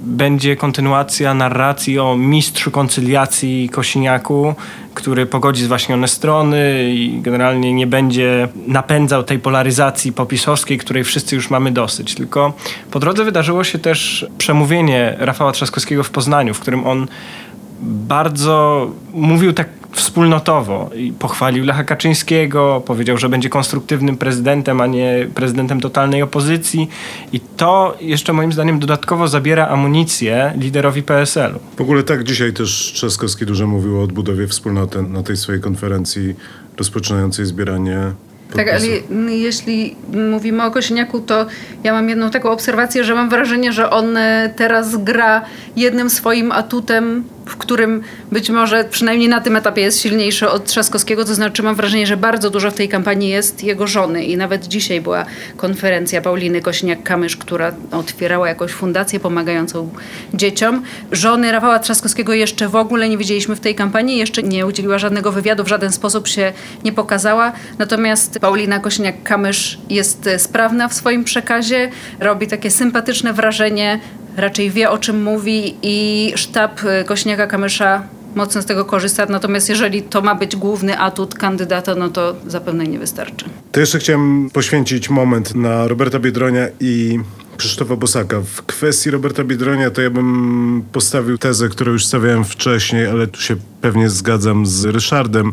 będzie 0.00 0.56
kontynuacja 0.56 1.34
narracji 1.34 1.98
o 1.98 2.16
mistrzu 2.16 2.70
koncyliacji 2.70 3.68
Kosiniaku, 3.68 4.54
który 4.94 5.26
pogodzi 5.26 5.64
zwaśnione 5.64 6.08
strony 6.08 6.90
i 6.94 7.20
generalnie 7.22 7.72
nie 7.74 7.86
będzie 7.86 8.48
napędzał 8.66 9.22
tej 9.22 9.38
polaryzacji 9.38 10.12
popisowskiej, 10.12 10.78
której 10.78 11.04
wszyscy 11.04 11.36
już 11.36 11.50
mamy 11.50 11.72
dosyć. 11.72 12.14
Tylko 12.14 12.52
po 12.90 13.00
drodze 13.00 13.24
wydarzyło 13.24 13.64
się 13.64 13.78
też 13.78 14.26
przemówienie 14.38 15.16
Rafała 15.18 15.52
Trzaskowskiego 15.52 16.04
w 16.04 16.10
Poznaniu, 16.10 16.54
w 16.54 16.60
którym 16.60 16.86
on 16.86 17.06
bardzo 17.84 18.90
mówił 19.12 19.52
tak 19.52 19.68
wspólnotowo 19.92 20.90
i 20.96 21.12
pochwalił 21.12 21.64
Lecha 21.64 21.84
Kaczyńskiego, 21.84 22.82
powiedział, 22.86 23.18
że 23.18 23.28
będzie 23.28 23.48
konstruktywnym 23.48 24.16
prezydentem, 24.16 24.80
a 24.80 24.86
nie 24.86 25.28
prezydentem 25.34 25.80
totalnej 25.80 26.22
opozycji 26.22 26.88
i 27.32 27.40
to 27.40 27.96
jeszcze 28.00 28.32
moim 28.32 28.52
zdaniem 28.52 28.78
dodatkowo 28.78 29.28
zabiera 29.28 29.68
amunicję 29.68 30.52
liderowi 30.58 31.02
PSL-u. 31.02 31.58
W 31.76 31.80
ogóle 31.80 32.02
tak 32.02 32.24
dzisiaj 32.24 32.52
też 32.52 32.92
Trzaskowski 32.94 33.46
dużo 33.46 33.66
mówił 33.66 33.98
o 33.98 34.02
odbudowie 34.02 34.46
wspólnoty 34.46 35.02
na 35.02 35.22
tej 35.22 35.36
swojej 35.36 35.60
konferencji 35.60 36.34
rozpoczynającej 36.76 37.46
zbieranie 37.46 38.12
tak, 38.56 38.68
ale 38.68 38.86
jeśli 39.32 39.96
mówimy 40.30 40.64
o 40.64 40.70
Kosiniaku, 40.70 41.20
to 41.20 41.46
ja 41.84 41.92
mam 41.92 42.08
jedną 42.08 42.30
taką 42.30 42.50
obserwację, 42.50 43.04
że 43.04 43.14
mam 43.14 43.30
wrażenie, 43.30 43.72
że 43.72 43.90
on 43.90 44.16
e, 44.16 44.54
teraz 44.56 44.96
gra 44.96 45.42
jednym 45.76 46.10
swoim 46.10 46.52
atutem 46.52 47.24
w 47.46 47.56
którym 47.56 48.02
być 48.32 48.50
może 48.50 48.84
przynajmniej 48.84 49.28
na 49.28 49.40
tym 49.40 49.56
etapie 49.56 49.82
jest 49.82 50.00
silniejszy 50.00 50.48
od 50.50 50.64
Trzaskowskiego, 50.64 51.24
to 51.24 51.34
znaczy 51.34 51.62
mam 51.62 51.74
wrażenie, 51.74 52.06
że 52.06 52.16
bardzo 52.16 52.50
dużo 52.50 52.70
w 52.70 52.74
tej 52.74 52.88
kampanii 52.88 53.28
jest 53.28 53.64
jego 53.64 53.86
żony. 53.86 54.24
I 54.24 54.36
nawet 54.36 54.66
dzisiaj 54.66 55.00
była 55.00 55.24
konferencja 55.56 56.20
Pauliny 56.20 56.60
Kośniak-Kamysz, 56.60 57.36
która 57.36 57.72
otwierała 57.92 58.48
jakąś 58.48 58.70
fundację 58.70 59.20
pomagającą 59.20 59.90
dzieciom. 60.34 60.82
Żony 61.12 61.52
Rafała 61.52 61.78
Trzaskowskiego 61.78 62.34
jeszcze 62.34 62.68
w 62.68 62.76
ogóle 62.76 63.08
nie 63.08 63.18
widzieliśmy 63.18 63.56
w 63.56 63.60
tej 63.60 63.74
kampanii, 63.74 64.18
jeszcze 64.18 64.42
nie 64.42 64.66
udzieliła 64.66 64.98
żadnego 64.98 65.32
wywiadu, 65.32 65.64
w 65.64 65.68
żaden 65.68 65.92
sposób 65.92 66.28
się 66.28 66.52
nie 66.84 66.92
pokazała, 66.92 67.52
natomiast 67.78 68.38
Paulina 68.38 68.80
Kośniak-Kamysz 68.80 69.76
jest 69.90 70.28
sprawna 70.38 70.88
w 70.88 70.94
swoim 70.94 71.24
przekazie, 71.24 71.90
robi 72.20 72.46
takie 72.46 72.70
sympatyczne 72.70 73.32
wrażenie, 73.32 74.00
raczej 74.36 74.70
wie 74.70 74.90
o 74.90 74.98
czym 74.98 75.22
mówi 75.22 75.74
i 75.82 76.32
sztab 76.36 76.80
y, 76.84 77.04
Kośniaka-Kamysza 77.04 78.00
mocno 78.34 78.62
z 78.62 78.66
tego 78.66 78.84
korzysta, 78.84 79.26
natomiast 79.28 79.68
jeżeli 79.68 80.02
to 80.02 80.22
ma 80.22 80.34
być 80.34 80.56
główny 80.56 80.98
atut 80.98 81.34
kandydata, 81.34 81.94
no 81.94 82.08
to 82.08 82.36
zapewne 82.46 82.84
nie 82.84 82.98
wystarczy. 82.98 83.44
To 83.72 83.80
jeszcze 83.80 83.98
chciałem 83.98 84.50
poświęcić 84.52 85.10
moment 85.10 85.54
na 85.54 85.88
Roberta 85.88 86.18
Biedronia 86.18 86.66
i 86.80 87.18
Krzysztofa 87.56 87.96
Bosaka. 87.96 88.40
W 88.40 88.62
kwestii 88.62 89.10
Roberta 89.10 89.44
Biedronia 89.44 89.90
to 89.90 90.02
ja 90.02 90.10
bym 90.10 90.84
postawił 90.92 91.38
tezę, 91.38 91.68
którą 91.68 91.92
już 91.92 92.06
stawiałem 92.06 92.44
wcześniej, 92.44 93.06
ale 93.06 93.26
tu 93.26 93.40
się 93.40 93.56
pewnie 93.80 94.10
zgadzam 94.10 94.66
z 94.66 94.84
Ryszardem, 94.84 95.52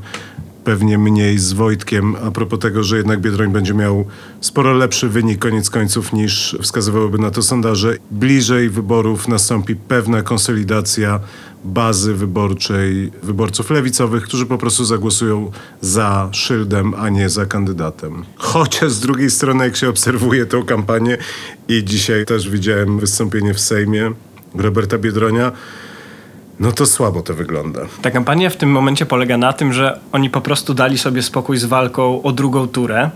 pewnie 0.63 0.97
mniej 0.97 1.37
z 1.37 1.53
Wojtkiem 1.53 2.15
a 2.15 2.31
propos 2.31 2.59
tego, 2.59 2.83
że 2.83 2.97
jednak 2.97 3.19
Biedroń 3.19 3.51
będzie 3.51 3.73
miał 3.73 4.05
sporo 4.41 4.73
lepszy 4.73 5.09
wynik 5.09 5.39
koniec 5.39 5.69
końców 5.69 6.13
niż 6.13 6.57
wskazywałyby 6.61 7.17
na 7.17 7.31
to 7.31 7.41
sondaże. 7.41 7.95
Bliżej 8.11 8.69
wyborów 8.69 9.27
nastąpi 9.27 9.75
pewna 9.75 10.21
konsolidacja 10.21 11.19
bazy 11.63 12.13
wyborczej 12.13 13.11
wyborców 13.23 13.69
lewicowych, 13.69 14.23
którzy 14.23 14.45
po 14.45 14.57
prostu 14.57 14.85
zagłosują 14.85 15.51
za 15.81 16.29
szyldem, 16.31 16.93
a 16.93 17.09
nie 17.09 17.29
za 17.29 17.45
kandydatem. 17.45 18.23
Chociaż 18.35 18.91
z 18.91 18.99
drugiej 18.99 19.31
strony, 19.31 19.63
jak 19.63 19.75
się 19.75 19.89
obserwuje 19.89 20.45
tą 20.45 20.65
kampanię 20.65 21.17
i 21.67 21.83
dzisiaj 21.83 22.25
też 22.25 22.49
widziałem 22.49 22.99
wystąpienie 22.99 23.53
w 23.53 23.59
Sejmie 23.59 24.11
Roberta 24.55 24.97
Biedronia, 24.97 25.51
no 26.59 26.71
to 26.71 26.85
słabo 26.85 27.21
to 27.21 27.33
wygląda. 27.33 27.81
Ta 28.01 28.11
kampania 28.11 28.49
w 28.49 28.55
tym 28.55 28.71
momencie 28.71 29.05
polega 29.05 29.37
na 29.37 29.53
tym, 29.53 29.73
że 29.73 29.99
oni 30.11 30.29
po 30.29 30.41
prostu 30.41 30.73
dali 30.73 30.97
sobie 30.97 31.21
spokój 31.21 31.57
z 31.57 31.65
walką 31.65 32.21
o 32.21 32.31
drugą 32.31 32.67
turę. 32.67 33.09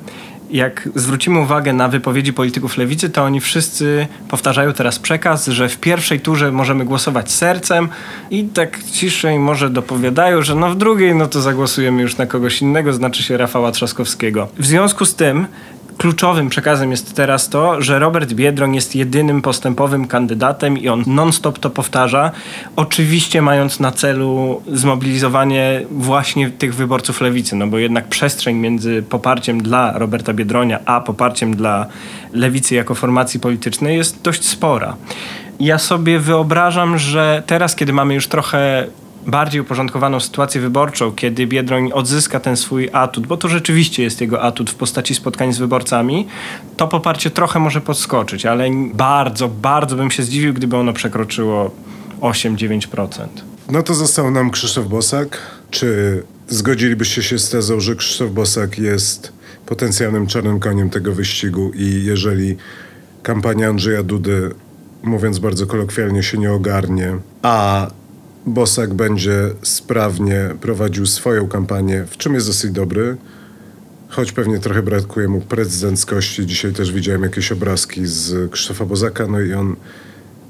Jak 0.49 0.89
zwrócimy 0.95 1.39
uwagę 1.39 1.73
na 1.73 1.87
wypowiedzi 1.87 2.33
polityków 2.33 2.77
lewicy, 2.77 3.09
to 3.09 3.23
oni 3.23 3.39
wszyscy 3.39 4.07
powtarzają 4.29 4.73
teraz 4.73 4.99
przekaz, 4.99 5.47
że 5.47 5.69
w 5.69 5.77
pierwszej 5.77 6.19
turze 6.19 6.51
możemy 6.51 6.85
głosować 6.85 7.31
sercem 7.31 7.89
i 8.31 8.43
tak 8.43 8.83
ciszej 8.83 9.39
może 9.39 9.69
dopowiadają, 9.69 10.41
że 10.41 10.55
no 10.55 10.69
w 10.69 10.77
drugiej 10.77 11.15
no 11.15 11.27
to 11.27 11.41
zagłosujemy 11.41 12.01
już 12.01 12.17
na 12.17 12.25
kogoś 12.25 12.61
innego, 12.61 12.93
znaczy 12.93 13.23
się 13.23 13.37
Rafała 13.37 13.71
Trzaskowskiego. 13.71 14.47
W 14.59 14.65
związku 14.65 15.05
z 15.05 15.15
tym 15.15 15.47
kluczowym 15.97 16.49
przekazem 16.49 16.91
jest 16.91 17.15
teraz 17.15 17.49
to, 17.49 17.81
że 17.81 17.99
Robert 17.99 18.33
Biedroń 18.33 18.75
jest 18.75 18.95
jedynym 18.95 19.41
postępowym 19.41 20.07
kandydatem 20.07 20.77
i 20.77 20.89
on 20.89 21.03
non-stop 21.07 21.59
to 21.59 21.69
powtarza, 21.69 22.31
oczywiście 22.75 23.41
mając 23.41 23.79
na 23.79 23.91
celu 23.91 24.61
zmobilizowanie 24.67 25.81
właśnie 25.91 26.49
tych 26.49 26.75
wyborców 26.75 27.21
lewicy, 27.21 27.55
no 27.55 27.67
bo 27.67 27.77
jednak 27.77 28.07
przestrzeń 28.07 28.57
między 28.57 29.03
poparciem 29.09 29.63
dla 29.63 29.97
Roberta 29.97 30.33
Biedronia, 30.33 30.79
a 30.85 31.01
poparciem 31.01 31.55
dla 31.55 31.85
lewicy 32.33 32.75
jako 32.75 32.95
formacji 32.95 33.39
politycznej 33.39 33.97
jest 33.97 34.21
dość 34.21 34.45
spora. 34.45 34.95
Ja 35.59 35.77
sobie 35.77 36.19
wyobrażam, 36.19 36.97
że 36.97 37.43
teraz, 37.45 37.75
kiedy 37.75 37.93
mamy 37.93 38.13
już 38.13 38.27
trochę 38.27 38.87
bardziej 39.27 39.61
uporządkowaną 39.61 40.19
sytuację 40.19 40.61
wyborczą, 40.61 41.11
kiedy 41.11 41.47
Biedroń 41.47 41.91
odzyska 41.93 42.39
ten 42.39 42.57
swój 42.57 42.89
atut, 42.93 43.27
bo 43.27 43.37
to 43.37 43.47
rzeczywiście 43.47 44.03
jest 44.03 44.21
jego 44.21 44.41
atut 44.41 44.69
w 44.69 44.75
postaci 44.75 45.15
spotkań 45.15 45.53
z 45.53 45.57
wyborcami, 45.57 46.27
to 46.77 46.87
poparcie 46.87 47.29
trochę 47.29 47.59
może 47.59 47.81
podskoczyć, 47.81 48.45
ale 48.45 48.69
bardzo, 48.93 49.47
bardzo 49.47 49.95
bym 49.95 50.11
się 50.11 50.23
zdziwił, 50.23 50.53
gdyby 50.53 50.77
ono 50.77 50.93
przekroczyło 50.93 51.71
8-9%. 52.21 53.27
No 53.71 53.83
to 53.83 53.93
został 53.93 54.31
nam 54.31 54.51
Krzysztof 54.51 54.87
Bosak. 54.87 55.37
Czy 55.71 56.23
zgodzilibyście 56.47 57.23
się 57.23 57.39
z 57.39 57.49
tezą, 57.49 57.79
że 57.79 57.95
Krzysztof 57.95 58.31
Bosak 58.31 58.79
jest 58.79 59.33
potencjalnym 59.65 60.27
czarnym 60.27 60.59
koniem 60.59 60.89
tego 60.89 61.13
wyścigu 61.13 61.71
i 61.75 62.03
jeżeli 62.03 62.57
kampania 63.23 63.69
Andrzeja 63.69 64.03
Dudy, 64.03 64.51
mówiąc 65.03 65.39
bardzo 65.39 65.67
kolokwialnie, 65.67 66.23
się 66.23 66.37
nie 66.37 66.51
ogarnie, 66.51 67.17
a 67.41 67.87
Bosak 68.45 68.93
będzie 68.93 69.49
sprawnie 69.61 70.49
prowadził 70.61 71.05
swoją 71.05 71.47
kampanię, 71.47 72.05
w 72.09 72.17
czym 72.17 72.33
jest 72.33 72.47
dosyć 72.47 72.71
dobry, 72.71 73.17
choć 74.09 74.31
pewnie 74.31 74.59
trochę 74.59 74.83
brakuje 74.83 75.27
mu 75.27 75.41
prezydenckości. 75.41 76.45
Dzisiaj 76.45 76.73
też 76.73 76.91
widziałem 76.91 77.23
jakieś 77.23 77.51
obrazki 77.51 78.05
z 78.05 78.51
Krzysztofa 78.51 78.85
Bozaka, 78.85 79.27
no 79.27 79.41
i 79.41 79.53
on 79.53 79.75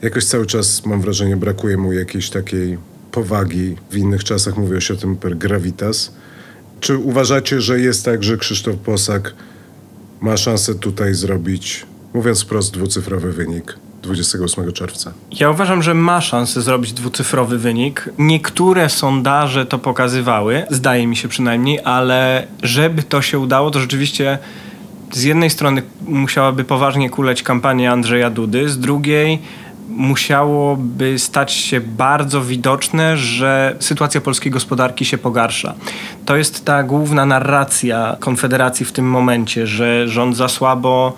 jakoś 0.02 0.26
cały 0.26 0.46
czas, 0.46 0.86
mam 0.86 1.02
wrażenie, 1.02 1.38
brakuje 1.38 1.78
mu 1.78 1.94
jakiejś 1.94 2.30
takiej 2.30 2.78
powagi. 3.12 3.76
W 3.92 3.98
innych 3.98 4.24
czasach 4.24 4.58
mówiło 4.58 4.80
się 4.80 4.94
o 4.94 4.98
tym 4.98 5.16
per 5.16 5.38
gravitas. 5.38 6.12
Czy 6.80 6.98
uważacie, 6.98 7.62
że 7.62 7.80
jest 7.80 8.06
tak, 8.06 8.24
że 8.24 8.38
Krzysztof 8.38 8.76
Bosak 8.86 9.34
ma 10.22 10.38
szansę 10.38 10.76
tutaj 10.76 11.14
zrobić, 11.14 11.86
mówiąc 12.14 12.44
wprost, 12.44 12.74
dwucyfrowy 12.74 13.34
wynik 13.34 13.85
28 14.06 14.72
czerwca? 14.72 15.14
Ja 15.32 15.50
uważam, 15.50 15.84
że 15.84 15.94
ma 15.94 16.22
szansę 16.22 16.62
zrobić 16.62 16.94
dwucyfrowy 16.94 17.58
wynik. 17.58 18.10
Niektóre 18.18 18.90
sondaże 18.90 19.66
to 19.66 19.80
pokazywały, 19.80 20.64
zdaje 20.70 21.08
mi 21.08 21.16
się 21.16 21.28
przynajmniej, 21.28 21.80
ale 21.84 22.48
żeby 22.64 23.04
to 23.04 23.22
się 23.22 23.40
udało, 23.40 23.72
to 23.72 23.80
rzeczywiście 23.80 24.38
z 25.12 25.24
jednej 25.24 25.50
strony 25.50 25.82
musiałaby 26.08 26.64
poważnie 26.64 27.10
kuleć 27.10 27.44
kampania 27.44 27.92
Andrzeja 27.92 28.30
Dudy, 28.30 28.70
z 28.70 28.80
drugiej 28.80 29.40
musiałoby 29.88 31.20
stać 31.20 31.54
się 31.54 31.82
bardzo 31.82 32.42
widoczne, 32.42 33.18
że 33.18 33.76
sytuacja 33.80 34.22
polskiej 34.22 34.52
gospodarki 34.52 35.06
się 35.06 35.18
pogarsza. 35.18 35.74
To 36.26 36.36
jest 36.36 36.66
ta 36.66 36.84
główna 36.84 37.26
narracja 37.26 38.18
Konfederacji 38.20 38.86
w 38.86 38.92
tym 38.92 39.10
momencie, 39.10 39.68
że 39.68 40.08
rząd 40.08 40.38
za 40.38 40.48
słabo 40.48 41.14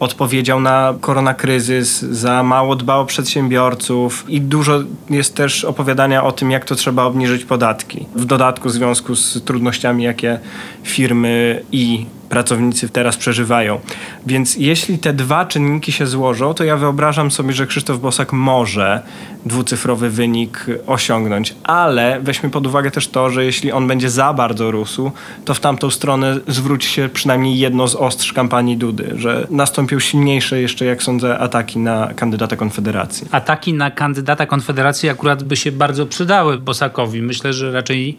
odpowiedział 0.00 0.60
na 0.60 0.94
koronakryzys, 1.00 2.02
za 2.02 2.42
mało 2.42 2.76
dbał 2.76 3.00
o 3.00 3.06
przedsiębiorców 3.06 4.24
i 4.28 4.40
dużo 4.40 4.80
jest 5.10 5.34
też 5.34 5.64
opowiadania 5.64 6.24
o 6.24 6.32
tym, 6.32 6.50
jak 6.50 6.64
to 6.64 6.74
trzeba 6.74 7.04
obniżyć 7.04 7.44
podatki. 7.44 8.06
W 8.14 8.24
dodatku 8.24 8.68
w 8.68 8.72
związku 8.72 9.14
z 9.14 9.44
trudnościami, 9.44 10.04
jakie 10.04 10.38
firmy 10.82 11.62
i 11.72 12.06
pracownicy 12.30 12.88
teraz 12.88 13.16
przeżywają. 13.16 13.80
Więc 14.26 14.56
jeśli 14.56 14.98
te 14.98 15.12
dwa 15.12 15.44
czynniki 15.44 15.92
się 15.92 16.06
złożą, 16.06 16.54
to 16.54 16.64
ja 16.64 16.76
wyobrażam 16.76 17.30
sobie, 17.30 17.52
że 17.52 17.66
Krzysztof 17.66 18.00
Bosak 18.00 18.32
może 18.32 19.02
dwucyfrowy 19.46 20.10
wynik 20.10 20.66
osiągnąć, 20.86 21.54
ale 21.62 22.20
weźmy 22.22 22.50
pod 22.50 22.66
uwagę 22.66 22.90
też 22.90 23.08
to, 23.08 23.30
że 23.30 23.44
jeśli 23.44 23.72
on 23.72 23.86
będzie 23.86 24.10
za 24.10 24.32
bardzo 24.32 24.70
rósł, 24.70 25.10
to 25.44 25.54
w 25.54 25.60
tamtą 25.60 25.90
stronę 25.90 26.40
zwróci 26.48 26.88
się 26.88 27.08
przynajmniej 27.08 27.58
jedno 27.58 27.88
z 27.88 27.94
ostrz 27.96 28.32
kampanii 28.32 28.76
Dudy, 28.76 29.12
że 29.16 29.46
nastąpią 29.50 29.98
silniejsze 29.98 30.60
jeszcze, 30.60 30.84
jak 30.84 31.02
sądzę, 31.02 31.38
ataki 31.38 31.78
na 31.78 32.10
kandydata 32.16 32.56
Konfederacji. 32.56 33.26
Ataki 33.30 33.74
na 33.74 33.90
kandydata 33.90 34.46
Konfederacji 34.46 35.08
akurat 35.08 35.42
by 35.42 35.56
się 35.56 35.72
bardzo 35.72 36.06
przydały 36.06 36.58
Bosakowi. 36.58 37.22
Myślę, 37.22 37.52
że 37.52 37.72
raczej 37.72 38.16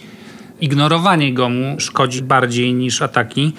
ignorowanie 0.62 1.34
go 1.34 1.50
mu 1.50 1.80
szkodzi 1.80 2.21
bardziej 2.21 2.74
niż 2.74 3.02
ataki. 3.02 3.54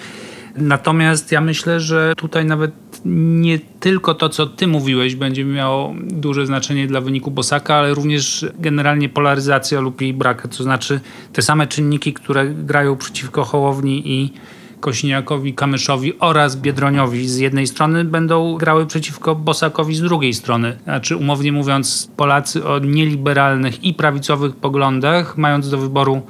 Natomiast 0.55 1.31
ja 1.31 1.41
myślę, 1.41 1.79
że 1.79 2.13
tutaj 2.17 2.45
nawet 2.45 2.71
nie 3.05 3.59
tylko 3.79 4.13
to, 4.15 4.29
co 4.29 4.47
ty 4.47 4.67
mówiłeś, 4.67 5.15
będzie 5.15 5.45
miało 5.45 5.93
duże 6.07 6.45
znaczenie 6.45 6.87
dla 6.87 7.01
wyniku 7.01 7.31
Bosaka, 7.31 7.75
ale 7.75 7.93
również 7.93 8.45
generalnie 8.59 9.09
polaryzacja 9.09 9.79
lub 9.79 10.01
jej 10.01 10.13
brak. 10.13 10.47
To 10.47 10.63
znaczy 10.63 10.99
te 11.33 11.41
same 11.41 11.67
czynniki, 11.67 12.13
które 12.13 12.47
grają 12.49 12.95
przeciwko 12.95 13.43
Hołowni 13.43 14.11
i 14.11 14.33
Kośniakowi, 14.79 15.53
Kamyszowi 15.53 16.19
oraz 16.19 16.55
Biedroniowi 16.55 17.27
z 17.27 17.37
jednej 17.37 17.67
strony 17.67 18.05
będą 18.05 18.57
grały 18.57 18.85
przeciwko 18.85 19.35
Bosakowi 19.35 19.95
z 19.95 20.01
drugiej 20.01 20.33
strony. 20.33 20.77
Znaczy 20.83 21.17
umownie 21.17 21.51
mówiąc 21.51 22.11
Polacy 22.17 22.65
o 22.65 22.79
nieliberalnych 22.79 23.83
i 23.83 23.93
prawicowych 23.93 24.55
poglądach 24.55 25.37
mając 25.37 25.69
do 25.69 25.77
wyboru 25.77 26.21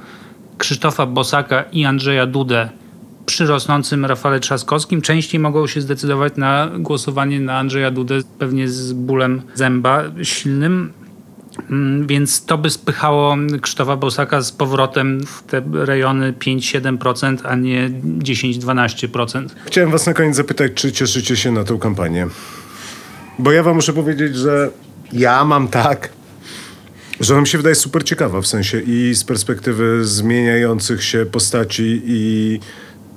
Krzysztofa 0.58 1.06
Bosaka 1.06 1.62
i 1.72 1.84
Andrzeja 1.84 2.26
Dudę 2.26 2.68
przy 3.26 3.46
rosnącym 3.46 4.04
Rafale 4.04 4.40
Trzaskowskim 4.40 5.02
częściej 5.02 5.40
mogą 5.40 5.66
się 5.66 5.80
zdecydować 5.80 6.36
na 6.36 6.70
głosowanie 6.78 7.40
na 7.40 7.58
Andrzeja 7.58 7.90
Dudę, 7.90 8.18
pewnie 8.38 8.68
z 8.68 8.92
bólem 8.92 9.42
zęba 9.54 10.02
silnym. 10.22 10.92
Mm, 11.70 12.06
więc 12.06 12.44
to 12.44 12.58
by 12.58 12.70
spychało 12.70 13.36
Krzysztofa 13.60 13.96
Bosaka 13.96 14.42
z 14.42 14.52
powrotem 14.52 15.26
w 15.26 15.42
te 15.42 15.62
rejony 15.72 16.32
5-7%, 16.32 17.38
a 17.44 17.54
nie 17.54 17.90
10-12%. 18.18 19.48
Chciałem 19.66 19.90
was 19.90 20.06
na 20.06 20.14
koniec 20.14 20.36
zapytać, 20.36 20.72
czy 20.74 20.92
cieszycie 20.92 21.36
się 21.36 21.52
na 21.52 21.64
tą 21.64 21.78
kampanię? 21.78 22.26
Bo 23.38 23.52
ja 23.52 23.62
wam 23.62 23.74
muszę 23.76 23.92
powiedzieć, 23.92 24.36
że 24.36 24.70
ja 25.12 25.44
mam 25.44 25.68
tak, 25.68 26.08
że 27.20 27.34
ona 27.34 27.40
mi 27.40 27.46
się 27.46 27.58
wydaje 27.58 27.74
super 27.74 28.04
ciekawa 28.04 28.40
w 28.40 28.46
sensie 28.46 28.80
i 28.80 29.14
z 29.14 29.24
perspektywy 29.24 30.04
zmieniających 30.04 31.04
się 31.04 31.26
postaci 31.26 32.02
i 32.04 32.60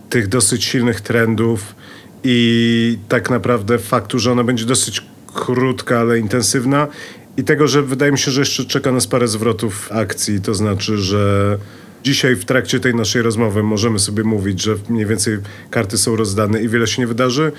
tych 0.09 0.27
dosyć 0.27 0.63
silnych 0.63 1.01
trendów 1.01 1.75
i 2.23 2.97
tak 3.07 3.29
naprawdę 3.29 3.77
faktu, 3.77 4.19
że 4.19 4.31
ona 4.31 4.43
będzie 4.43 4.65
dosyć 4.65 5.05
krótka, 5.33 5.99
ale 5.99 6.19
intensywna. 6.19 6.87
I 7.37 7.43
tego, 7.43 7.67
że 7.67 7.83
wydaje 7.83 8.11
mi 8.11 8.19
się, 8.19 8.31
że 8.31 8.41
jeszcze 8.41 8.65
czeka 8.65 8.91
nas 8.91 9.07
parę 9.07 9.27
zwrotów 9.27 9.91
akcji, 9.91 10.41
to 10.41 10.53
znaczy, 10.53 10.97
że 10.97 11.57
dzisiaj 12.03 12.35
w 12.35 12.45
trakcie 12.45 12.79
tej 12.79 12.95
naszej 12.95 13.21
rozmowy 13.21 13.63
możemy 13.63 13.99
sobie 13.99 14.23
mówić, 14.23 14.61
że 14.61 14.75
mniej 14.89 15.05
więcej 15.05 15.37
karty 15.69 15.97
są 15.97 16.15
rozdane 16.15 16.61
i 16.61 16.69
wiele 16.69 16.87
się 16.87 17.01
nie 17.01 17.07
wydarzy, 17.07 17.51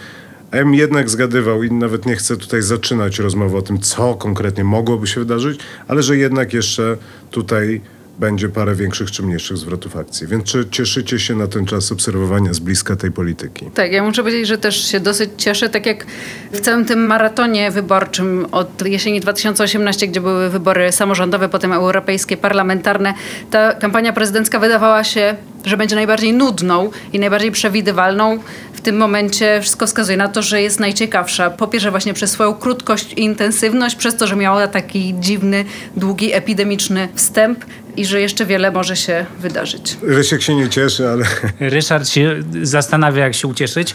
a 0.51 0.57
ja 0.57 0.65
bym 0.65 0.75
jednak 0.75 1.11
zgadywał 1.11 1.63
i 1.63 1.73
nawet 1.73 2.07
nie 2.07 2.17
chcę 2.17 2.37
tutaj 2.37 2.63
zaczynać 2.63 3.19
rozmowy 3.19 3.57
o 3.57 3.63
tym, 3.63 3.79
co 3.79 4.15
konkretnie 4.15 4.65
mogłoby 4.65 5.07
się 5.07 5.21
wydarzyć, 5.21 5.61
ale 5.89 6.03
że 6.03 6.17
jednak 6.17 6.53
jeszcze 6.53 6.97
tutaj 7.31 7.81
będzie 8.19 8.49
parę 8.49 8.75
większych 8.75 9.11
czy 9.11 9.23
mniejszych 9.23 9.57
zwrotów 9.57 9.97
akcji. 9.97 10.27
Więc 10.27 10.45
czy 10.45 10.67
cieszycie 10.71 11.19
się 11.19 11.35
na 11.35 11.47
ten 11.47 11.67
czas 11.67 11.93
obserwowania 11.93 12.53
z 12.53 12.59
bliska 12.59 12.97
tej 12.97 13.13
polityki? 13.13 13.71
Tak, 13.75 13.93
ja 13.93 14.03
muszę 14.03 14.23
powiedzieć, 14.23 14.49
że 14.49 14.59
też 14.59 14.91
się 14.91 15.01
dosyć 15.01 15.31
cieszę, 15.37 15.69
tak 15.69 15.87
jak 15.87 16.07
w 16.53 16.61
całym 16.61 16.85
tym 16.85 17.07
maratonie 17.07 17.71
wyborczym 17.71 18.47
od 18.53 18.87
jesieni 18.87 19.21
2018, 19.21 20.09
gdzie 20.09 20.21
były 20.21 20.51
wybory 20.51 20.93
samorządowe, 20.93 21.49
potem 21.49 21.73
europejskie, 21.73 22.37
parlamentarne, 22.37 23.15
ta 23.51 23.73
kampania 23.73 24.13
prezydencka 24.13 24.59
wydawała 24.59 25.05
się, 25.05 25.37
że 25.65 25.77
będzie 25.77 25.97
najbardziej 25.97 26.33
nudną 26.33 26.91
i 27.13 27.19
najbardziej 27.19 27.53
przewidywalną. 27.53 28.39
W 28.73 28.81
tym 28.81 28.97
momencie 28.97 29.61
wszystko 29.63 29.87
wskazuje 29.87 30.17
na 30.17 30.29
to, 30.29 30.43
że 30.43 30.63
jest 30.63 30.81
najciekawsza. 30.81 31.51
Po 31.51 31.67
pierwsze 31.67 31.91
właśnie 31.91 32.15
przez 32.15 32.31
swoją 32.31 32.55
krótkość 32.55 33.13
i 33.13 33.21
intensywność, 33.21 33.97
przez 33.97 34.17
to, 34.17 34.27
że 34.27 34.37
miała 34.37 34.69
taki 34.69 35.15
dziwny, 35.21 35.65
długi, 35.97 36.33
epidemiczny 36.33 37.09
wstęp 37.15 37.65
i 37.97 38.07
że 38.07 38.21
jeszcze 38.21 38.47
wiele 38.47 38.71
może 38.71 38.97
się 38.97 39.27
wydarzyć. 39.41 39.97
Rysiek 40.03 40.43
się 40.43 40.55
nie 40.55 40.69
cieszy, 40.69 41.09
ale... 41.09 41.25
Ryszard 41.61 42.09
się 42.09 42.43
zastanawia, 42.63 43.25
jak 43.25 43.35
się 43.35 43.49
ucieszyć. 43.49 43.95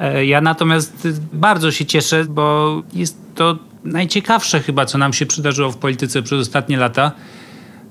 E, 0.00 0.26
ja 0.26 0.40
natomiast 0.40 1.08
bardzo 1.32 1.72
się 1.72 1.86
cieszę, 1.86 2.24
bo 2.24 2.82
jest 2.94 3.16
to 3.34 3.58
najciekawsze 3.84 4.60
chyba, 4.60 4.86
co 4.86 4.98
nam 4.98 5.12
się 5.12 5.26
przydarzyło 5.26 5.70
w 5.70 5.76
polityce 5.76 6.22
przez 6.22 6.40
ostatnie 6.40 6.76
lata. 6.76 7.12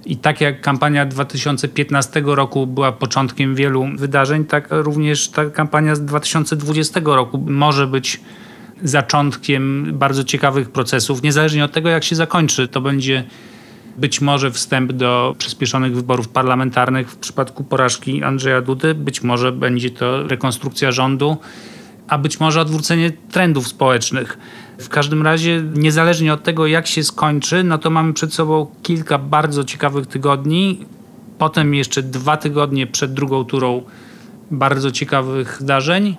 I 0.06 0.18
tak 0.18 0.42
jak 0.42 0.62
kampania 0.62 1.06
2015 1.06 2.22
roku 2.26 2.68
była 2.68 2.92
początkiem 2.92 3.56
wielu 3.56 3.86
wydarzeń, 3.96 4.46
tak 4.46 4.68
również 4.70 5.30
ta 5.30 5.50
kampania 5.50 5.96
z 5.96 6.06
2020 6.06 7.02
roku 7.04 7.44
może 7.48 7.88
być 7.88 8.22
zaczątkiem 8.84 9.92
bardzo 9.94 10.24
ciekawych 10.24 10.70
procesów, 10.70 11.24
niezależnie 11.24 11.66
od 11.66 11.72
tego, 11.72 11.90
jak 11.90 12.04
się 12.04 12.16
zakończy. 12.16 12.68
To 12.68 12.82
będzie 12.82 13.24
być 13.98 14.22
może 14.22 14.52
wstęp 14.52 14.92
do 14.92 15.36
przyspieszonych 15.38 15.96
wyborów 15.96 16.30
parlamentarnych 16.30 17.12
w 17.12 17.18
przypadku 17.18 17.64
porażki 17.64 18.24
Andrzeja 18.24 18.62
Dudy, 18.62 18.96
być 18.96 19.24
może 19.24 19.52
będzie 19.52 19.90
to 19.90 20.28
rekonstrukcja 20.28 20.92
rządu, 20.92 21.38
a 22.08 22.18
być 22.18 22.40
może 22.40 22.62
odwrócenie 22.62 23.12
trendów 23.32 23.68
społecznych. 23.68 24.38
W 24.80 24.90
każdym 24.90 25.22
razie, 25.22 25.64
niezależnie 25.76 26.34
od 26.34 26.44
tego, 26.44 26.68
jak 26.68 26.88
się 26.88 27.04
skończy, 27.04 27.64
no 27.64 27.78
to 27.78 27.90
mamy 27.90 28.14
przed 28.14 28.34
sobą 28.34 28.68
kilka 28.84 29.18
bardzo 29.18 29.64
ciekawych 29.64 30.08
tygodni. 30.08 30.86
Potem 31.38 31.76
jeszcze 31.76 32.04
dwa 32.04 32.38
tygodnie 32.38 32.88
przed 32.88 33.14
drugą 33.14 33.46
turą 33.46 33.82
bardzo 34.52 34.92
ciekawych 34.92 35.58
zdarzeń 35.62 36.16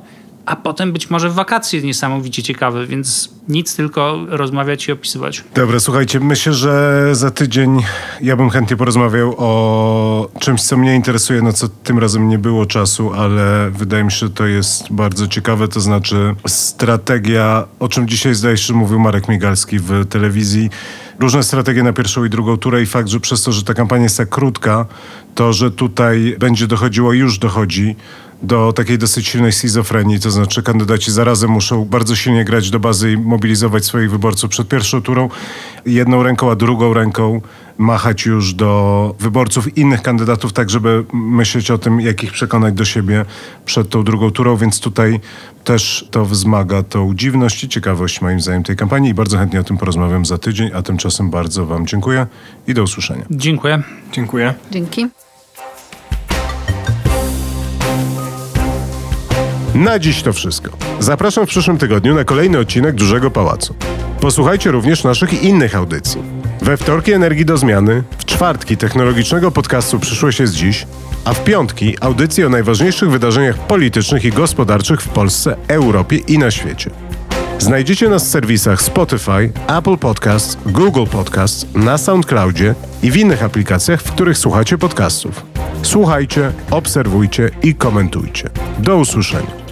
a 0.47 0.57
potem 0.57 0.93
być 0.93 1.11
może 1.11 1.31
wakacje 1.31 1.83
niesamowicie 1.83 2.43
ciekawe, 2.43 2.87
więc 2.87 3.31
nic 3.49 3.77
tylko 3.77 4.19
rozmawiać 4.29 4.89
i 4.89 4.93
opisywać. 4.93 5.45
Dobra, 5.55 5.81
słuchajcie, 5.81 6.21
myślę, 6.21 6.53
że 6.53 7.09
za 7.13 7.31
tydzień 7.31 7.83
ja 8.21 8.37
bym 8.37 8.51
chętnie 8.51 8.77
porozmawiał 8.77 9.35
o 9.39 10.29
czymś, 10.41 10.63
co 10.63 10.77
mnie 10.77 10.95
interesuje, 10.95 11.43
na 11.43 11.53
co 11.53 11.69
tym 11.69 11.99
razem 11.99 12.29
nie 12.29 12.39
było 12.39 12.67
czasu, 12.67 13.13
ale 13.13 13.71
wydaje 13.71 14.05
mi 14.05 14.13
się, 14.13 14.19
że 14.19 14.31
to 14.31 14.47
jest 14.47 14.93
bardzo 14.93 15.29
ciekawe, 15.29 15.69
to 15.69 15.81
znaczy 15.81 16.35
strategia, 16.47 17.65
o 17.79 17.89
czym 17.89 18.09
dzisiaj 18.09 18.35
zdaje 18.35 18.57
się, 18.57 18.75
mówił 18.75 19.01
Marek 19.01 19.29
Migalski 19.29 19.79
w 19.79 20.07
telewizji, 20.09 20.71
różne 21.19 21.43
strategie 21.43 21.83
na 21.83 21.93
pierwszą 21.93 22.25
i 22.25 22.31
drugą 22.31 22.57
turę 22.57 22.83
i 22.83 22.87
fakt, 22.87 23.09
że 23.09 23.21
przez 23.21 23.43
to, 23.43 23.53
że 23.53 23.63
ta 23.63 23.75
kampania 23.75 24.03
jest 24.03 24.17
tak 24.17 24.29
krótka, 24.29 24.87
to, 25.35 25.53
że 25.53 25.71
tutaj 25.71 26.37
będzie 26.39 26.67
dochodziło, 26.67 27.13
już 27.13 27.39
dochodzi 27.39 27.97
do 28.42 28.72
takiej 28.72 28.99
dosyć 28.99 29.29
silnej 29.29 29.53
schizofrenii, 29.53 30.20
to 30.20 30.31
znaczy 30.31 30.62
kandydaci 30.62 31.12
zarazem 31.12 31.51
muszą 31.51 31.85
bardzo 31.85 32.16
silnie 32.16 32.44
grać 32.44 32.70
do 32.70 32.81
bazy 32.81 33.12
i 33.12 33.16
mobilizować 33.16 33.85
swoich 33.85 34.11
wyborców 34.11 34.51
przed 34.51 34.68
pierwszą 34.68 35.03
turą, 35.03 35.29
jedną 35.87 36.22
ręką, 36.22 36.51
a 36.51 36.57
drugą 36.57 36.94
ręką 36.94 37.40
machać 37.79 38.27
już 38.27 38.55
do 38.55 39.14
wyborców 39.18 39.79
innych 39.79 40.03
kandydatów, 40.03 40.53
tak 40.53 40.70
żeby 40.70 41.05
myśleć 41.12 41.70
o 41.70 41.79
tym, 41.79 42.01
jak 42.01 42.22
ich 42.22 42.33
przekonać 42.33 42.75
do 42.75 42.85
siebie 42.85 43.25
przed 43.65 43.88
tą 43.88 44.04
drugą 44.04 44.31
turą, 44.31 44.56
więc 44.56 44.81
tutaj 44.81 45.21
też 45.65 46.08
to 46.11 46.25
wzmaga 46.25 46.83
tą 46.83 47.15
dziwność 47.15 47.65
i 47.65 47.69
ciekawość 47.69 48.21
moim 48.21 48.40
zdaniem 48.40 48.63
tej 48.63 48.77
kampanii 48.77 49.11
i 49.11 49.15
bardzo 49.15 49.38
chętnie 49.38 49.61
o 49.61 49.65
tym 49.65 49.79
porozmawiam 49.79 50.27
za 50.27 50.38
tydzień, 50.38 50.71
a 50.75 50.83
tymczasem 50.83 51.31
bardzo 51.31 51.67
Wam 51.67 51.87
dziękuję 51.87 52.27
i 52.67 52.75
do 52.75 52.83
usłyszenia. 52.83 53.25
Dziękuję. 53.31 53.83
Dziękuję. 54.13 54.54
Dzięki. 54.71 55.06
Na 59.77 59.98
dziś 59.98 60.22
to 60.22 60.33
wszystko. 60.33 60.70
Zapraszam 61.00 61.46
w 61.46 61.48
przyszłym 61.48 61.79
tygodniu 61.79 62.14
na 62.14 62.24
kolejny 62.24 62.58
odcinek 62.58 62.94
Dużego 62.94 63.31
Pałacu. 63.31 63.74
Posłuchajcie 64.20 64.70
również 64.70 65.04
naszych 65.04 65.42
innych 65.42 65.77
audycji. 65.77 66.22
We 66.62 66.77
wtorki 66.77 67.12
Energii 67.12 67.44
do 67.44 67.56
Zmiany, 67.56 68.02
w 68.18 68.24
czwartki 68.24 68.77
technologicznego 68.77 69.50
podcastu 69.50 69.98
Przyszłość 69.98 70.40
jest 70.40 70.54
dziś, 70.54 70.87
a 71.24 71.35
w 71.35 71.44
piątki 71.44 71.96
audycji 72.00 72.44
o 72.44 72.48
najważniejszych 72.48 73.10
wydarzeniach 73.10 73.58
politycznych 73.58 74.24
i 74.24 74.31
gospodarczych 74.31 75.02
w 75.02 75.08
Polsce, 75.08 75.56
Europie 75.68 76.16
i 76.16 76.38
na 76.38 76.50
świecie. 76.50 76.90
Znajdziecie 77.58 78.08
nas 78.08 78.24
w 78.24 78.31
serwisach 78.31 78.83
Spotify, 78.83 79.52
Apple 79.79 79.96
Podcasts, 79.96 80.58
Google 80.66 81.06
Podcasts, 81.06 81.66
na 81.74 81.98
SoundCloudzie 81.98 82.74
i 83.02 83.10
w 83.10 83.16
innych 83.16 83.42
aplikacjach, 83.42 84.02
w 84.02 84.12
których 84.12 84.38
słuchacie 84.38 84.79
podcastów. 84.79 85.46
Słuchajcie, 85.83 86.52
obserwujcie 86.70 87.50
i 87.62 87.74
komentujcie. 87.74 88.50
Do 88.79 88.96
usłyszenia. 88.96 89.65